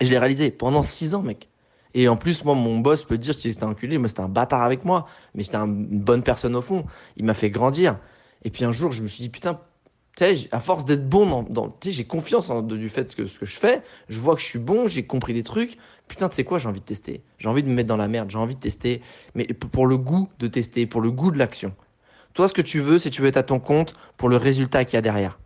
Et 0.00 0.06
je 0.06 0.10
l'ai 0.10 0.18
réalisé 0.18 0.50
pendant 0.50 0.82
6 0.82 1.14
ans, 1.14 1.22
mec. 1.22 1.48
Et 1.94 2.08
en 2.08 2.16
plus, 2.16 2.44
moi, 2.44 2.54
mon 2.54 2.78
boss 2.78 3.04
peut 3.04 3.18
dire 3.18 3.36
que 3.36 3.42
c'était 3.42 3.64
un 3.64 3.68
enculé, 3.68 3.98
mais 3.98 4.08
c'était 4.08 4.20
un 4.20 4.28
bâtard 4.28 4.62
avec 4.62 4.84
moi. 4.84 5.06
Mais 5.34 5.44
c'était 5.44 5.56
une 5.56 6.00
bonne 6.00 6.22
personne 6.22 6.56
au 6.56 6.62
fond. 6.62 6.84
Il 7.16 7.24
m'a 7.24 7.34
fait 7.34 7.50
grandir. 7.50 7.98
Et 8.42 8.50
puis 8.50 8.64
un 8.64 8.72
jour, 8.72 8.92
je 8.92 9.02
me 9.02 9.08
suis 9.08 9.22
dit, 9.22 9.28
putain, 9.30 9.60
à 10.50 10.60
force 10.60 10.84
d'être 10.84 11.08
bon 11.08 11.44
dans, 11.48 11.68
tu 11.68 11.88
sais, 11.88 11.92
j'ai 11.92 12.04
confiance 12.04 12.50
du 12.50 12.88
fait 12.88 13.14
que 13.14 13.26
ce 13.26 13.38
que 13.38 13.46
je 13.46 13.56
fais, 13.56 13.82
je 14.08 14.20
vois 14.20 14.34
que 14.34 14.40
je 14.40 14.46
suis 14.46 14.58
bon, 14.58 14.88
j'ai 14.88 15.04
compris 15.04 15.34
des 15.34 15.42
trucs. 15.42 15.78
Putain, 16.08 16.28
tu 16.28 16.36
sais 16.36 16.44
quoi, 16.44 16.58
j'ai 16.58 16.68
envie 16.68 16.80
de 16.80 16.84
tester. 16.84 17.22
J'ai 17.38 17.48
envie 17.48 17.62
de 17.62 17.68
me 17.68 17.74
mettre 17.74 17.88
dans 17.88 17.96
la 17.96 18.08
merde, 18.08 18.30
j'ai 18.30 18.38
envie 18.38 18.54
de 18.54 18.60
tester, 18.60 19.02
mais 19.34 19.46
pour 19.46 19.86
le 19.86 19.96
goût 19.96 20.28
de 20.38 20.46
tester, 20.46 20.86
pour 20.86 21.00
le 21.00 21.10
goût 21.10 21.30
de 21.30 21.38
l'action. 21.38 21.74
Toi, 22.34 22.48
ce 22.48 22.54
que 22.54 22.62
tu 22.62 22.80
veux, 22.80 22.98
c'est 22.98 23.10
tu 23.10 23.22
veux 23.22 23.28
être 23.28 23.36
à 23.36 23.42
ton 23.42 23.58
compte 23.58 23.94
pour 24.16 24.28
le 24.28 24.36
résultat 24.36 24.84
qu'il 24.84 24.94
y 24.94 24.98
a 24.98 25.02
derrière. 25.02 25.38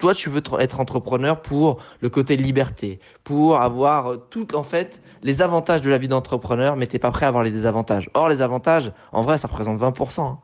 toi, 0.00 0.14
tu 0.14 0.30
veux 0.30 0.42
être 0.58 0.80
entrepreneur 0.80 1.42
pour 1.42 1.82
le 2.00 2.08
côté 2.08 2.36
liberté, 2.36 3.00
pour 3.24 3.60
avoir 3.60 4.28
tout, 4.30 4.54
en 4.54 4.62
fait, 4.62 5.00
les 5.22 5.42
avantages 5.42 5.80
de 5.80 5.90
la 5.90 5.98
vie 5.98 6.08
d'entrepreneur, 6.08 6.76
mais 6.76 6.86
t'es 6.86 6.98
pas 6.98 7.10
prêt 7.10 7.26
à 7.26 7.28
avoir 7.28 7.42
les 7.42 7.50
désavantages. 7.50 8.10
Or, 8.14 8.28
les 8.28 8.42
avantages, 8.42 8.92
en 9.12 9.22
vrai, 9.22 9.38
ça 9.38 9.48
représente 9.48 9.80
20%. 9.80 10.38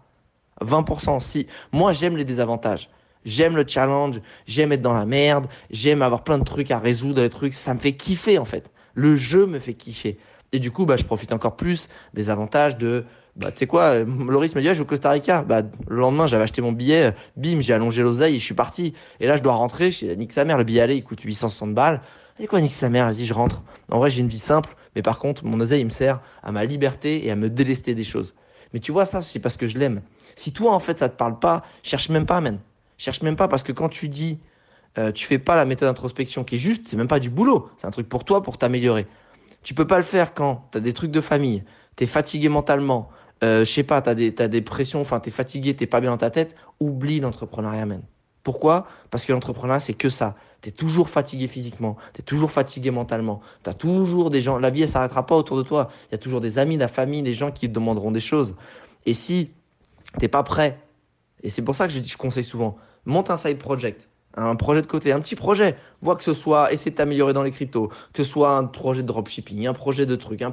20%. 0.63 1.21
Si 1.21 1.47
moi 1.73 1.93
j'aime 1.93 2.17
les 2.17 2.25
désavantages, 2.25 2.91
j'aime 3.25 3.57
le 3.57 3.65
challenge, 3.67 4.21
j'aime 4.47 4.73
être 4.73 4.83
dans 4.83 4.95
la 4.95 5.07
merde, 5.07 5.47
j'aime 5.71 6.03
avoir 6.03 6.25
plein 6.25 6.39
de 6.39 6.45
trucs 6.45 6.71
à 6.71 6.79
résoudre, 6.79 7.23
des 7.23 7.29
trucs, 7.29 7.55
ça 7.55 7.75
me 7.75 7.79
fait 7.79 7.93
kiffer 7.93 8.39
en 8.39 8.45
fait. 8.45 8.71
Le 8.95 9.17
jeu 9.17 9.47
me 9.47 9.59
fait 9.59 9.75
kiffer. 9.75 10.19
Et 10.53 10.61
du 10.61 10.71
coup, 10.71 10.87
bah, 10.87 10.97
je 10.97 11.05
profite 11.05 11.33
encore 11.33 11.57
plus 11.57 11.89
des 12.15 12.31
avantages 12.31 12.79
de, 12.79 13.05
bah, 13.37 13.51
tu 13.51 13.59
sais 13.59 13.67
quoi, 13.67 14.05
Loris 14.05 14.55
me 14.55 14.61
dit, 14.61 14.69
je 14.69 14.75
vais 14.75 14.81
au 14.81 14.85
Costa 14.85 15.11
Rica. 15.11 15.43
Bah, 15.43 15.63
le 15.89 15.97
lendemain, 15.97 16.29
j'avais 16.29 16.45
acheté 16.45 16.63
mon 16.63 16.71
billet, 16.71 17.15
bim, 17.37 17.61
j'ai 17.61 17.73
allongé 17.73 18.03
l'oseille 18.03 18.37
et 18.37 18.39
je 18.39 18.45
suis 18.45 18.55
parti. 18.55 18.95
Et 19.19 19.27
là, 19.27 19.37
je 19.37 19.43
dois 19.43 19.55
rentrer, 19.55 19.91
je 19.91 20.07
nique 20.07 20.33
sa 20.33 20.45
mère, 20.45 20.57
le 20.57 20.65
billet 20.65 20.81
aller, 20.81 20.95
il 20.95 21.03
coûte 21.03 21.21
860 21.21 21.75
balles. 21.75 22.01
Et 22.39 22.47
quoi, 22.47 22.61
nique 22.61 22.73
sa 22.73 22.89
mère, 22.89 23.07
vas-y, 23.07 23.27
je 23.27 23.35
rentre. 23.35 23.63
En 23.91 23.99
vrai, 23.99 24.11
j'ai 24.11 24.21
une 24.21 24.29
vie 24.29 24.39
simple, 24.39 24.77
mais 24.95 25.03
par 25.03 25.19
contre, 25.19 25.45
mon 25.45 25.59
oseille, 25.61 25.81
il 25.81 25.87
me 25.87 25.91
sert 25.91 26.21
à 26.43 26.53
ma 26.53 26.65
liberté 26.65 27.27
et 27.27 27.31
à 27.31 27.37
me 27.37 27.51
délester 27.51 27.95
des 27.95 28.05
choses. 28.05 28.35
Mais 28.73 28.81
tu 28.81 28.93
vois, 28.93 29.05
ça, 29.05 29.23
c'est 29.23 29.41
parce 29.41 29.57
que 29.57 29.67
je 29.67 29.79
l'aime. 29.79 30.03
Si 30.37 30.53
toi, 30.53 30.73
en 30.73 30.81
fait, 30.81 30.99
ça 30.99 31.09
te 31.09 31.17
parle 31.17 31.39
pas, 31.39 31.65
cherche 31.83 32.09
même 32.09 32.27
pas, 32.27 32.41
man. 32.41 32.59
Cherche 32.99 33.23
même 33.23 33.37
pas 33.37 33.49
parce 33.49 33.63
que 33.63 33.73
quand 33.73 33.89
tu 33.89 34.09
dis, 34.09 34.39
euh, 34.99 35.13
tu 35.13 35.27
fais 35.27 35.39
pas 35.39 35.57
la 35.57 35.65
méthode 35.65 35.89
d'introspection 35.89 36.45
qui 36.45 36.57
est 36.57 36.59
juste, 36.59 36.89
c'est 36.89 36.97
même 36.97 37.09
pas 37.09 37.21
du 37.21 37.31
boulot. 37.31 37.71
C'est 37.77 37.87
un 37.87 37.91
truc 37.91 38.09
pour 38.09 38.25
toi, 38.25 38.43
pour 38.43 38.59
t'améliorer. 38.59 39.07
Tu 39.63 39.75
peux 39.75 39.87
pas 39.87 39.97
le 39.97 40.05
faire 40.05 40.35
quand 40.35 40.69
tu 40.71 40.79
as 40.79 40.81
des 40.81 40.93
trucs 40.93 41.11
de 41.11 41.21
famille, 41.21 41.65
tu 41.97 42.05
es 42.05 42.07
fatigué 42.07 42.49
mentalement, 42.49 43.09
euh, 43.43 43.65
je 43.65 43.71
sais 43.71 43.83
pas, 43.83 44.03
tu 44.03 44.11
as 44.11 44.15
des, 44.15 44.31
des 44.31 44.63
pressions, 44.63 45.01
enfin, 45.01 45.21
tu 45.21 45.29
es 45.29 45.33
fatigué, 45.33 45.75
t'es 45.75 45.87
pas 45.87 46.01
bien 46.01 46.11
dans 46.11 46.19
ta 46.19 46.31
tête. 46.31 46.55
Oublie 46.81 47.21
l'entrepreneuriat, 47.21 47.87
man. 47.87 48.03
Pourquoi? 48.43 48.87
Parce 49.11 49.25
que 49.25 49.33
l'entrepreneuriat, 49.33 49.81
c'est 49.81 49.95
que 49.95 50.11
ça. 50.11 50.37
Tu 50.61 50.69
es 50.69 50.73
toujours 50.73 51.09
fatigué 51.09 51.47
physiquement, 51.47 51.97
tu 52.13 52.21
es 52.21 52.23
toujours 52.23 52.51
fatigué 52.51 52.91
mentalement. 52.91 53.41
Tu 53.65 53.71
as 53.71 53.75
toujours 53.75 54.31
des 54.31 54.43
gens, 54.43 54.59
la 54.59 54.71
vie, 54.71 54.83
elle 54.83 54.89
s'arrêtera 54.89 55.27
pas 55.27 55.35
autour 55.35 55.57
de 55.57 55.63
toi. 55.63 55.89
Il 56.09 56.13
y 56.13 56.15
a 56.15 56.19
toujours 56.19 56.41
des 56.41 56.59
amis, 56.59 56.77
de 56.77 56.81
la 56.81 56.89
famille, 56.89 57.23
des 57.23 57.35
gens 57.35 57.51
qui 57.51 57.69
te 57.69 57.73
demanderont 57.73 58.11
des 58.13 58.21
choses. 58.21 58.55
Et 59.07 59.15
si 59.15 59.51
t'es 60.19 60.29
pas 60.29 60.43
prêt, 60.43 60.79
et 61.43 61.51
c'est 61.51 61.63
pour 61.63 61.75
ça 61.75 61.87
que 61.87 61.93
je, 61.93 62.03
je 62.03 62.17
conseille 62.17 62.45
souvent, 62.45 62.77
monte 63.05 63.31
un 63.31 63.37
side 63.37 63.59
project. 63.59 64.09
un 64.37 64.57
projet 64.57 64.83
de 64.83 64.87
côté, 64.87 65.13
un 65.13 65.21
petit 65.21 65.37
projet. 65.37 65.77
Vois 66.03 66.17
que 66.17 66.25
ce 66.25 66.35
soit 66.35 66.73
essayer 66.73 66.91
de 66.91 66.97
t'améliorer 66.97 67.33
dans 67.33 67.43
les 67.43 67.51
cryptos, 67.51 67.91
que 68.13 68.23
ce 68.23 68.31
soit 68.31 68.57
un 68.57 68.65
projet 68.65 69.03
de 69.03 69.07
dropshipping, 69.09 69.67
un 69.67 69.75
projet 69.75 70.07
de 70.07 70.17
truc, 70.17 70.43
un, 70.43 70.53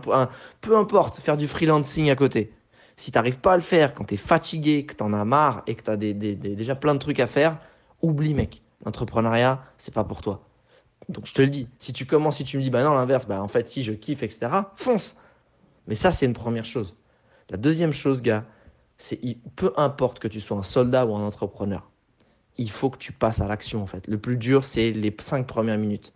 peu 0.62 0.78
importe, 0.78 1.20
faire 1.20 1.38
du 1.38 1.48
freelancing 1.48 2.10
à 2.10 2.16
côté. 2.16 2.54
Si 2.98 3.12
tu 3.12 3.18
n'arrives 3.18 3.40
pas 3.40 3.54
à 3.54 3.56
le 3.56 3.64
faire 3.64 3.94
quand 3.94 4.06
tu 4.06 4.14
es 4.14 4.18
fatigué, 4.18 4.86
que 4.86 4.94
tu 4.94 5.04
en 5.04 5.14
as 5.14 5.26
marre 5.26 5.64
et 5.66 5.76
que 5.76 5.84
tu 5.84 5.90
as 5.90 5.98
déjà 5.98 6.76
plein 6.76 6.94
de 6.94 7.00
trucs 7.00 7.20
à 7.20 7.28
faire, 7.28 7.58
oublie 8.02 8.34
mec. 8.34 8.62
L'entrepreneuriat, 8.86 9.64
c'est 9.78 9.94
pas 9.94 10.04
pour 10.04 10.22
toi. 10.22 10.44
Donc 11.10 11.26
je 11.26 11.34
te 11.34 11.42
le 11.42 11.48
dis, 11.48 11.68
si 11.80 11.94
tu 11.94 12.06
commences, 12.06 12.38
si 12.38 12.44
tu 12.44 12.58
me 12.58 12.64
dis 12.64 12.70
bah 12.70 12.84
non 12.84 12.94
l'inverse, 12.94 13.26
bah 13.26 13.42
en 13.42 13.48
fait 13.48 13.68
si 13.68 13.84
je 13.84 13.94
kiffe, 13.94 14.24
etc., 14.24 14.52
fonce. 14.76 15.16
Mais 15.88 15.96
ça 15.96 16.12
c'est 16.12 16.26
une 16.26 16.34
première 16.34 16.66
chose. 16.66 16.96
La 17.50 17.58
deuxième 17.58 17.92
chose, 17.92 18.22
gars, 18.22 18.46
c'est 19.02 19.20
peu 19.56 19.74
importe 19.78 20.20
que 20.20 20.28
tu 20.28 20.40
sois 20.40 20.58
un 20.58 20.64
soldat 20.64 21.06
ou 21.06 21.16
un 21.16 21.26
entrepreneur, 21.26 21.90
il 22.58 22.70
faut 22.70 22.90
que 22.90 22.98
tu 22.98 23.12
passes 23.12 23.42
à 23.42 23.48
l'action 23.48 23.82
en 23.82 23.88
fait. 23.88 24.08
Le 24.08 24.20
plus 24.20 24.38
dur, 24.38 24.64
c'est 24.64 24.92
les 24.92 25.16
cinq 25.20 25.48
premières 25.48 25.78
minutes. 25.78 26.14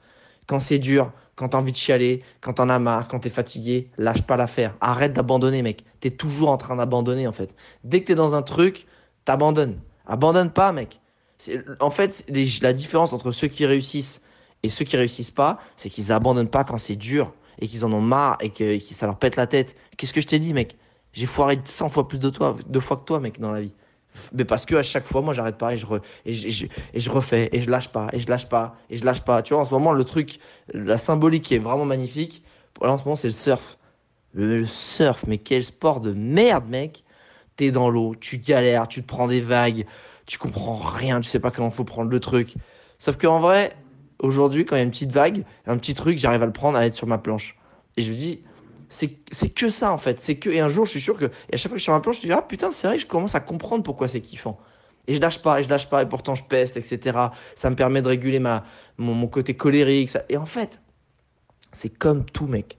Quand 0.48 0.60
c'est 0.60 0.78
dur, 0.78 1.12
quand 1.36 1.50
tu 1.50 1.58
as 1.58 1.60
envie 1.60 1.72
de 1.72 1.78
chialer, 1.78 2.22
quand 2.42 2.54
t'en 2.54 2.70
as 2.70 2.78
marre, 2.78 3.08
quand 3.08 3.22
tu 3.22 3.28
es 3.28 3.32
fatigué, 3.32 3.90
lâche 3.98 4.22
pas 4.22 4.38
l'affaire. 4.38 4.76
Arrête 4.82 5.14
d'abandonner, 5.14 5.64
mec. 5.64 5.84
Tu 6.00 6.10
es 6.10 6.12
toujours 6.12 6.50
en 6.50 6.58
train 6.58 6.76
d'abandonner 6.76 7.28
en 7.28 7.32
fait. 7.32 7.56
Dès 7.84 8.02
que 8.02 8.06
tu 8.06 8.12
es 8.12 8.16
dans 8.16 8.36
un 8.36 8.44
truc, 8.44 8.86
t'abandonnes. 9.26 9.80
Abandonne 10.06 10.52
pas, 10.52 10.72
mec. 10.72 11.02
En 11.80 11.90
fait, 11.90 12.24
la 12.62 12.74
différence 12.74 13.14
entre 13.14 13.32
ceux 13.32 13.48
qui 13.48 13.66
réussissent 13.66 14.22
et 14.62 14.70
ceux 14.70 14.86
qui 14.86 14.96
réussissent 14.96 15.32
pas, 15.32 15.60
c'est 15.76 15.90
qu'ils 15.90 16.12
abandonnent 16.12 16.50
pas 16.50 16.64
quand 16.64 16.78
c'est 16.78 16.96
dur 16.96 17.34
et 17.60 17.68
qu'ils 17.68 17.84
en 17.84 17.92
ont 17.94 18.02
marre 18.02 18.38
et 18.42 18.52
que, 18.52 18.78
que 18.78 18.94
ça 18.94 19.08
leur 19.08 19.18
pète 19.18 19.36
la 19.36 19.48
tête. 19.48 19.76
Qu'est-ce 19.98 20.14
que 20.14 20.22
je 20.22 20.28
t'ai 20.28 20.40
dit, 20.40 20.54
mec? 20.54 20.78
J'ai 21.16 21.28
foiré 21.28 21.60
100 21.64 21.90
fois 21.90 22.08
plus 22.10 22.20
de 22.20 22.30
toi, 22.30 22.58
deux 22.68 22.82
fois 22.82 22.98
que 22.98 23.06
toi, 23.06 23.22
mec, 23.22 23.40
dans 23.40 23.52
la 23.52 23.62
vie. 23.62 23.74
Mais 24.34 24.46
parce 24.46 24.66
que 24.66 24.76
à 24.76 24.84
chaque 24.84 25.08
fois 25.08 25.22
moi 25.22 25.34
j'arrête 25.34 25.58
pas 25.58 25.74
et 25.74 25.78
je, 25.78 25.86
je, 26.26 26.66
et, 26.94 27.00
je, 27.00 27.10
refais 27.10 27.50
et 27.52 27.60
je 27.60 27.70
lâche 27.70 27.90
pas 27.90 28.08
et 28.14 28.20
je 28.20 28.30
lâche 28.30 28.48
pas 28.48 28.78
et 28.90 28.98
je 28.98 29.04
lâche 29.04 29.22
pas. 29.22 29.42
Tu 29.42 29.54
vois 29.54 29.64
en 29.64 29.66
ce 29.66 29.74
moment 29.74 29.92
le 29.92 30.06
truc 30.06 30.40
la 30.74 30.98
symbolique 30.98 31.44
qui 31.44 31.56
est 31.56 31.60
vraiment 31.60 31.84
magnifique. 31.84 32.42
En 32.80 32.98
ce 32.98 33.04
moment 33.04 33.18
c'est 33.18 33.28
le 33.28 33.34
surf. 33.34 33.78
Le, 34.34 34.66
surf 34.66 35.26
mais 35.28 35.38
quel 35.38 35.66
sport 35.66 36.00
de 36.00 36.14
merde 36.14 36.68
mec. 36.70 37.04
T'es 37.58 37.72
dans 37.72 37.90
l'eau 37.90 38.16
tu 38.20 38.38
galères 38.38 38.88
tu 38.88 39.02
te 39.02 39.08
prends 39.08 39.28
des 39.28 39.42
vagues 39.42 39.86
tu 40.26 40.38
comprends 40.38 40.78
rien 40.78 41.20
tu 41.20 41.30
sais 41.30 41.40
pas 41.40 41.52
comment 41.52 41.72
faut 41.72 41.84
prendre 41.84 42.10
le 42.10 42.20
truc. 42.22 42.56
Sauf 43.00 43.18
qu'en 43.18 43.42
vrai 43.42 43.74
aujourd'hui 44.20 44.64
quand 44.64 44.78
il 44.78 44.80
y 44.80 44.82
a 44.82 44.86
une 44.86 44.92
petite 44.92 45.12
vague 45.12 45.44
un 45.68 45.78
petit 45.78 45.94
truc 45.94 46.18
j'arrive 46.18 46.42
à 46.42 46.46
le 46.46 46.54
prendre 46.54 46.78
à 46.78 46.86
être 46.86 46.96
sur 46.96 47.08
ma 47.08 47.18
planche. 47.18 47.58
Et 47.98 48.02
je 48.02 48.12
me 48.12 48.16
dis 48.16 48.44
c'est 48.90 49.50
que 49.54 49.70
ça 49.70 49.92
en 49.92 49.98
fait. 49.98 50.20
C'est 50.20 50.36
que 50.36 50.50
et 50.50 50.60
un 50.60 50.70
jour, 50.70 50.86
je 50.86 50.92
suis 50.92 51.02
sûr 51.02 51.18
que 51.18 51.26
et 51.26 51.54
à 51.54 51.58
chaque 51.58 51.70
fois 51.70 51.72
que 51.72 51.78
je 51.78 51.84
suis 51.84 51.86
sur 51.86 51.94
ma 51.94 52.02
planche, 52.02 52.18
je 52.22 52.28
me 52.28 52.34
dis 52.34 52.38
ah 52.38 52.42
putain, 52.42 52.72
c'est 52.72 52.88
vrai, 52.88 53.00
je 53.00 53.08
commence 53.08 53.36
à 53.36 53.40
comprendre 53.40 53.84
pourquoi 53.84 54.08
c'est 54.08 54.22
kiffant. 54.22 54.60
Et 55.08 55.16
je 55.16 55.22
lâche 55.22 55.42
pas, 55.42 55.60
et 55.60 55.64
je 55.64 55.70
lâche 55.70 55.88
pas, 55.88 56.02
et 56.04 56.10
pourtant 56.10 56.36
je 56.36 56.44
peste, 56.44 56.78
etc. 56.78 57.18
Ça 57.56 57.70
me 57.70 57.76
permet 57.76 58.02
de 58.02 58.08
réguler 58.08 58.40
ma 58.40 58.64
mon, 58.98 59.28
côté 59.28 59.56
colérique. 59.56 60.12
Et 60.30 60.38
en 60.38 60.46
fait, 60.46 60.80
c'est 61.72 61.90
comme 61.90 62.26
tout 62.26 62.48
mec. 62.48 62.78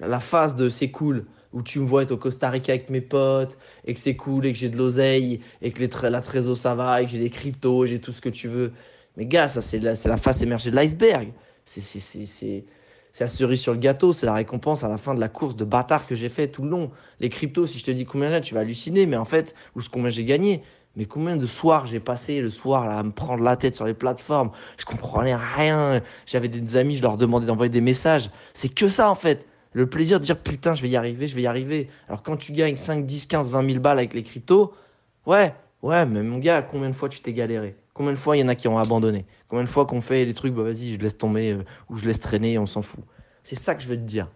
La 0.00 0.20
phase 0.20 0.54
de 0.54 0.68
c'est 0.68 0.90
cool 0.90 1.26
où 1.52 1.62
tu 1.62 1.80
me 1.80 1.86
vois 1.86 2.02
être 2.02 2.12
au 2.12 2.18
Costa 2.18 2.50
Rica 2.50 2.72
avec 2.72 2.90
mes 2.90 3.00
potes 3.00 3.56
et 3.86 3.94
que 3.94 4.00
c'est 4.00 4.16
cool 4.16 4.44
et 4.44 4.52
que 4.52 4.58
j'ai 4.58 4.68
de 4.68 4.76
l'oseille 4.76 5.40
et 5.62 5.70
que 5.72 5.80
les 5.80 6.10
la 6.10 6.20
trésor 6.20 6.56
ça 6.56 6.74
va 6.74 7.00
et 7.00 7.06
que 7.06 7.12
j'ai 7.12 7.18
des 7.18 7.30
cryptos 7.30 7.86
j'ai 7.86 7.98
tout 7.98 8.12
ce 8.12 8.20
que 8.20 8.28
tu 8.28 8.48
veux. 8.48 8.72
Mais 9.16 9.24
gars, 9.24 9.48
ça 9.48 9.62
c'est 9.62 9.78
la, 9.78 9.94
la 10.04 10.16
face 10.18 10.42
émergée 10.42 10.70
de 10.70 10.76
l'iceberg. 10.76 11.32
C'est 11.64 12.64
c'est 13.16 13.24
la 13.24 13.28
cerise 13.28 13.60
sur 13.60 13.72
le 13.72 13.78
gâteau, 13.78 14.12
c'est 14.12 14.26
la 14.26 14.34
récompense 14.34 14.84
à 14.84 14.88
la 14.88 14.98
fin 14.98 15.14
de 15.14 15.20
la 15.20 15.30
course 15.30 15.56
de 15.56 15.64
bâtard 15.64 16.06
que 16.06 16.14
j'ai 16.14 16.28
fait 16.28 16.48
tout 16.48 16.62
le 16.62 16.68
long. 16.68 16.90
Les 17.18 17.30
cryptos, 17.30 17.66
si 17.66 17.78
je 17.78 17.84
te 17.86 17.90
dis 17.90 18.04
combien 18.04 18.30
j'ai, 18.30 18.42
tu 18.42 18.52
vas 18.52 18.60
halluciner, 18.60 19.06
mais 19.06 19.16
en 19.16 19.24
fait, 19.24 19.54
ou 19.74 19.80
ce 19.80 19.88
combien 19.88 20.10
j'ai 20.10 20.26
gagné? 20.26 20.62
Mais 20.96 21.06
combien 21.06 21.38
de 21.38 21.46
soirs 21.46 21.86
j'ai 21.86 21.98
passé 21.98 22.42
le 22.42 22.50
soir 22.50 22.86
là, 22.86 22.98
à 22.98 23.02
me 23.02 23.12
prendre 23.12 23.42
la 23.42 23.56
tête 23.56 23.74
sur 23.74 23.86
les 23.86 23.94
plateformes, 23.94 24.50
je 24.76 24.84
comprenais 24.84 25.34
rien. 25.34 26.02
J'avais 26.26 26.48
des 26.48 26.76
amis, 26.76 26.98
je 26.98 27.02
leur 27.02 27.16
demandais 27.16 27.46
d'envoyer 27.46 27.70
des 27.70 27.80
messages. 27.80 28.28
C'est 28.52 28.68
que 28.68 28.90
ça 28.90 29.10
en 29.10 29.14
fait. 29.14 29.46
Le 29.72 29.88
plaisir 29.88 30.20
de 30.20 30.24
dire 30.26 30.38
putain, 30.38 30.74
je 30.74 30.82
vais 30.82 30.90
y 30.90 30.96
arriver, 30.96 31.26
je 31.26 31.36
vais 31.36 31.42
y 31.42 31.46
arriver. 31.46 31.88
Alors 32.08 32.22
quand 32.22 32.36
tu 32.36 32.52
gagnes 32.52 32.76
5, 32.76 33.06
10, 33.06 33.24
15, 33.24 33.50
20 33.50 33.66
000 33.66 33.80
balles 33.80 33.96
avec 33.96 34.12
les 34.12 34.24
cryptos, 34.24 34.74
ouais, 35.24 35.54
ouais, 35.80 36.04
mais 36.04 36.22
mon 36.22 36.36
gars, 36.36 36.60
combien 36.60 36.90
de 36.90 36.94
fois 36.94 37.08
tu 37.08 37.20
t'es 37.20 37.32
galéré? 37.32 37.76
Combien 37.96 38.12
de 38.12 38.18
fois 38.18 38.36
il 38.36 38.40
y 38.40 38.42
en 38.42 38.48
a 38.48 38.54
qui 38.54 38.68
ont 38.68 38.76
abandonné? 38.76 39.24
Combien 39.48 39.64
de 39.64 39.70
fois 39.70 39.86
qu'on 39.86 40.02
fait 40.02 40.26
les 40.26 40.34
trucs, 40.34 40.52
bah 40.52 40.62
vas-y, 40.62 40.92
je 40.92 40.98
laisse 40.98 41.16
tomber 41.16 41.52
euh, 41.52 41.62
ou 41.88 41.96
je 41.96 42.04
laisse 42.04 42.20
traîner, 42.20 42.58
on 42.58 42.66
s'en 42.66 42.82
fout. 42.82 43.02
C'est 43.42 43.54
ça 43.54 43.74
que 43.74 43.82
je 43.82 43.88
veux 43.88 43.96
te 43.96 44.02
dire. 44.02 44.28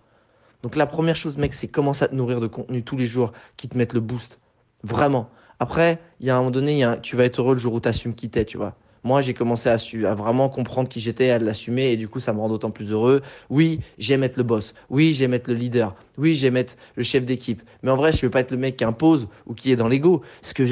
Donc 0.63 0.77
la 0.77 0.87
première 0.87 1.15
chose, 1.15 1.37
mec, 1.37 1.53
c'est 1.53 1.69
commencer 1.69 2.07
à 2.07 2.09
te 2.09 2.15
nourrir 2.15 2.41
de 2.41 2.47
contenu 2.47 2.83
tous 2.83 2.97
les 2.97 3.05
jours 3.05 3.33
qui 3.59 3.69
te 3.69 3.77
mettent 3.77 3.93
le 3.93 4.01
boost. 4.01 4.41
Vraiment. 4.83 5.29
Après, 5.59 6.01
il 6.21 6.27
y 6.27 6.31
a 6.31 6.37
un 6.37 6.39
moment 6.39 6.51
donné, 6.51 6.87
tu 7.03 7.17
vas 7.17 7.25
être 7.25 7.43
heureux 7.43 7.53
le 7.53 7.61
jour 7.61 7.75
où 7.75 7.81
tu 7.81 7.89
assumes 7.89 8.15
qui 8.15 8.31
t'es, 8.31 8.47
tu 8.47 8.57
vois. 8.57 8.77
Moi, 9.03 9.23
j'ai 9.23 9.35
commencé 9.35 9.69
à, 9.69 9.77
vraiment 10.15 10.49
comprendre 10.49 10.89
qui 10.89 11.01
j'étais, 11.01 11.31
à 11.31 11.39
l'assumer, 11.39 11.93
et 11.93 11.97
du 11.97 12.09
coup, 12.09 12.21
ça 12.21 12.33
me 12.33 12.41
rend 12.41 12.49
d'autant 12.49 12.71
plus 12.71 12.91
heureux. 12.91 13.23
Oui, 13.49 13.81
j'aime 13.99 14.23
être 14.23 14.37
le 14.37 14.43
boss. 14.43 14.75
Oui, 14.91 15.15
j'aime 15.15 15.35
être 15.35 15.49
le 15.49 15.55
leader. 15.55 15.95
Oui, 16.19 16.35
j'aime 16.35 16.57
être 16.57 16.77
le 16.97 17.03
chef 17.03 17.25
d'équipe. 17.25 17.63
Mais 17.83 17.91
en 17.91 17.97
vrai, 17.97 18.13
je 18.13 18.19
ne 18.19 18.23
veux 18.23 18.31
pas 18.31 18.41
être 18.41 18.51
le 18.51 18.59
mec 18.59 18.77
qui 18.77 18.85
impose 18.85 19.29
ou 19.47 19.55
qui 19.55 19.73
est 19.73 19.77
dans 19.77 19.89
l'ego. 19.89 20.23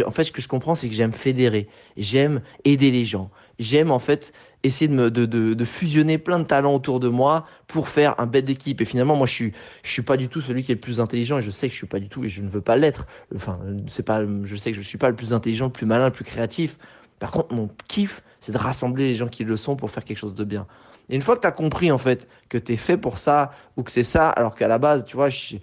En 0.07 0.11
fait, 0.11 0.25
ce 0.25 0.33
que 0.33 0.43
je 0.43 0.49
comprends, 0.49 0.75
c'est 0.75 0.89
que 0.89 0.95
j'aime 0.95 1.13
fédérer. 1.13 1.69
J'aime 1.97 2.43
aider 2.65 2.91
les 2.91 3.05
gens. 3.05 3.31
J'aime, 3.59 3.91
en 3.91 3.99
fait, 3.99 4.33
essayer 4.63 4.89
de, 4.89 5.65
fusionner 5.65 6.19
plein 6.19 6.39
de 6.39 6.45
talents 6.45 6.75
autour 6.75 7.01
de 7.01 7.09
moi 7.09 7.47
pour 7.67 7.89
faire 7.89 8.19
un 8.21 8.27
bête 8.27 8.45
d'équipe. 8.45 8.81
Et 8.81 8.85
finalement, 8.85 9.17
moi, 9.17 9.27
je 9.27 9.33
suis, 9.33 9.53
suis 9.83 10.03
pas 10.03 10.17
du 10.17 10.29
tout 10.29 10.41
celui 10.41 10.65
qui 10.65 10.73
est 10.73 10.75
le 10.75 10.81
plus 10.81 11.01
intelligent 11.01 11.39
et 11.39 11.43
je 11.43 11.51
sais 11.51 11.69
que 11.69 11.73
je 11.73 11.79
suis 11.79 11.87
pas 11.87 12.01
du 12.01 12.09
tout 12.09 12.25
et 12.25 12.29
je 12.29 12.43
ne 12.43 12.49
veux 12.49 12.61
pas 12.61 12.77
l'être. 12.77 13.07
Enfin, 13.35 13.59
c'est 13.87 14.03
pas, 14.03 14.23
je 14.45 14.57
sais 14.57 14.71
que 14.73 14.77
je 14.77 14.83
suis 14.83 14.99
pas 14.99 15.09
le 15.09 15.17
plus 15.17 15.33
intelligent, 15.33 15.67
le 15.67 15.73
plus 15.73 15.87
malin, 15.87 16.07
le 16.07 16.13
plus 16.13 16.25
créatif. 16.25 16.77
Par 17.19 17.31
contre, 17.31 17.55
mon 17.55 17.69
kiff, 17.89 18.23
c'est 18.41 18.53
de 18.53 18.59
rassembler 18.59 19.09
les 19.09 19.15
gens 19.15 19.29
qui 19.29 19.45
le 19.45 19.57
sont 19.57 19.77
pour 19.77 19.91
faire 19.91 20.05
quelque 20.05 20.19
chose 20.19 20.35
de 20.35 20.45
bien. 20.45 20.67
Et 21.09 21.17
une 21.17 21.23
fois 21.23 21.37
que 21.37 21.41
tu 21.41 21.47
as 21.47 21.53
compris, 21.53 21.91
en 21.91 21.99
fait, 21.99 22.29
que 22.49 22.59
tu 22.59 22.73
es 22.73 22.77
fait 22.77 22.97
pour 22.97 23.19
ça 23.19 23.53
ou 23.77 23.83
que 23.83 23.91
c'est 23.91 24.05
ça, 24.05 24.29
alors 24.29 24.55
qu'à 24.55 24.69
la 24.69 24.79
base, 24.79 25.05
tu 25.05 25.17
vois, 25.17 25.29
je, 25.29 25.57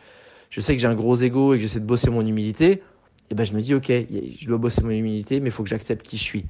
sais 0.60 0.76
que 0.76 0.82
j'ai 0.82 0.88
un 0.88 0.96
gros 0.96 1.16
ego 1.16 1.54
et 1.54 1.58
que 1.58 1.62
j'essaie 1.62 1.80
de 1.80 1.86
bosser 1.86 2.10
mon 2.10 2.26
humilité, 2.26 2.72
et 2.72 2.82
eh 3.32 3.36
ben 3.36 3.44
je 3.44 3.54
me 3.54 3.62
dis, 3.62 3.74
ok, 3.74 3.88
je 3.90 4.48
dois 4.48 4.58
bosser 4.58 4.82
mon 4.84 4.92
humilité, 4.92 5.40
mais 5.40 5.50
il 5.50 5.52
faut 5.52 5.64
que 5.64 5.70
j'accepte 5.70 6.06
qui 6.06 6.18
je 6.18 6.24
suis. 6.24 6.46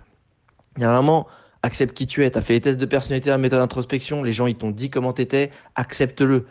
Moment, 0.77 1.27
accepte 1.63 1.95
qui 1.95 2.05
tu 2.05 2.23
es. 2.23 2.31
Tu 2.31 2.37
as 2.37 2.41
fait 2.41 2.53
les 2.53 2.61
tests 2.61 2.79
de 2.79 2.85
personnalité, 2.85 3.29
la 3.29 3.37
méthode 3.37 3.59
d'introspection, 3.59 4.23
les 4.23 4.33
gens 4.33 4.47
ils 4.47 4.55
t'ont 4.55 4.71
dit 4.71 4.89
comment 4.89 5.13
tu 5.13 5.21
étais, 5.21 5.51
accepte-le. 5.75 6.45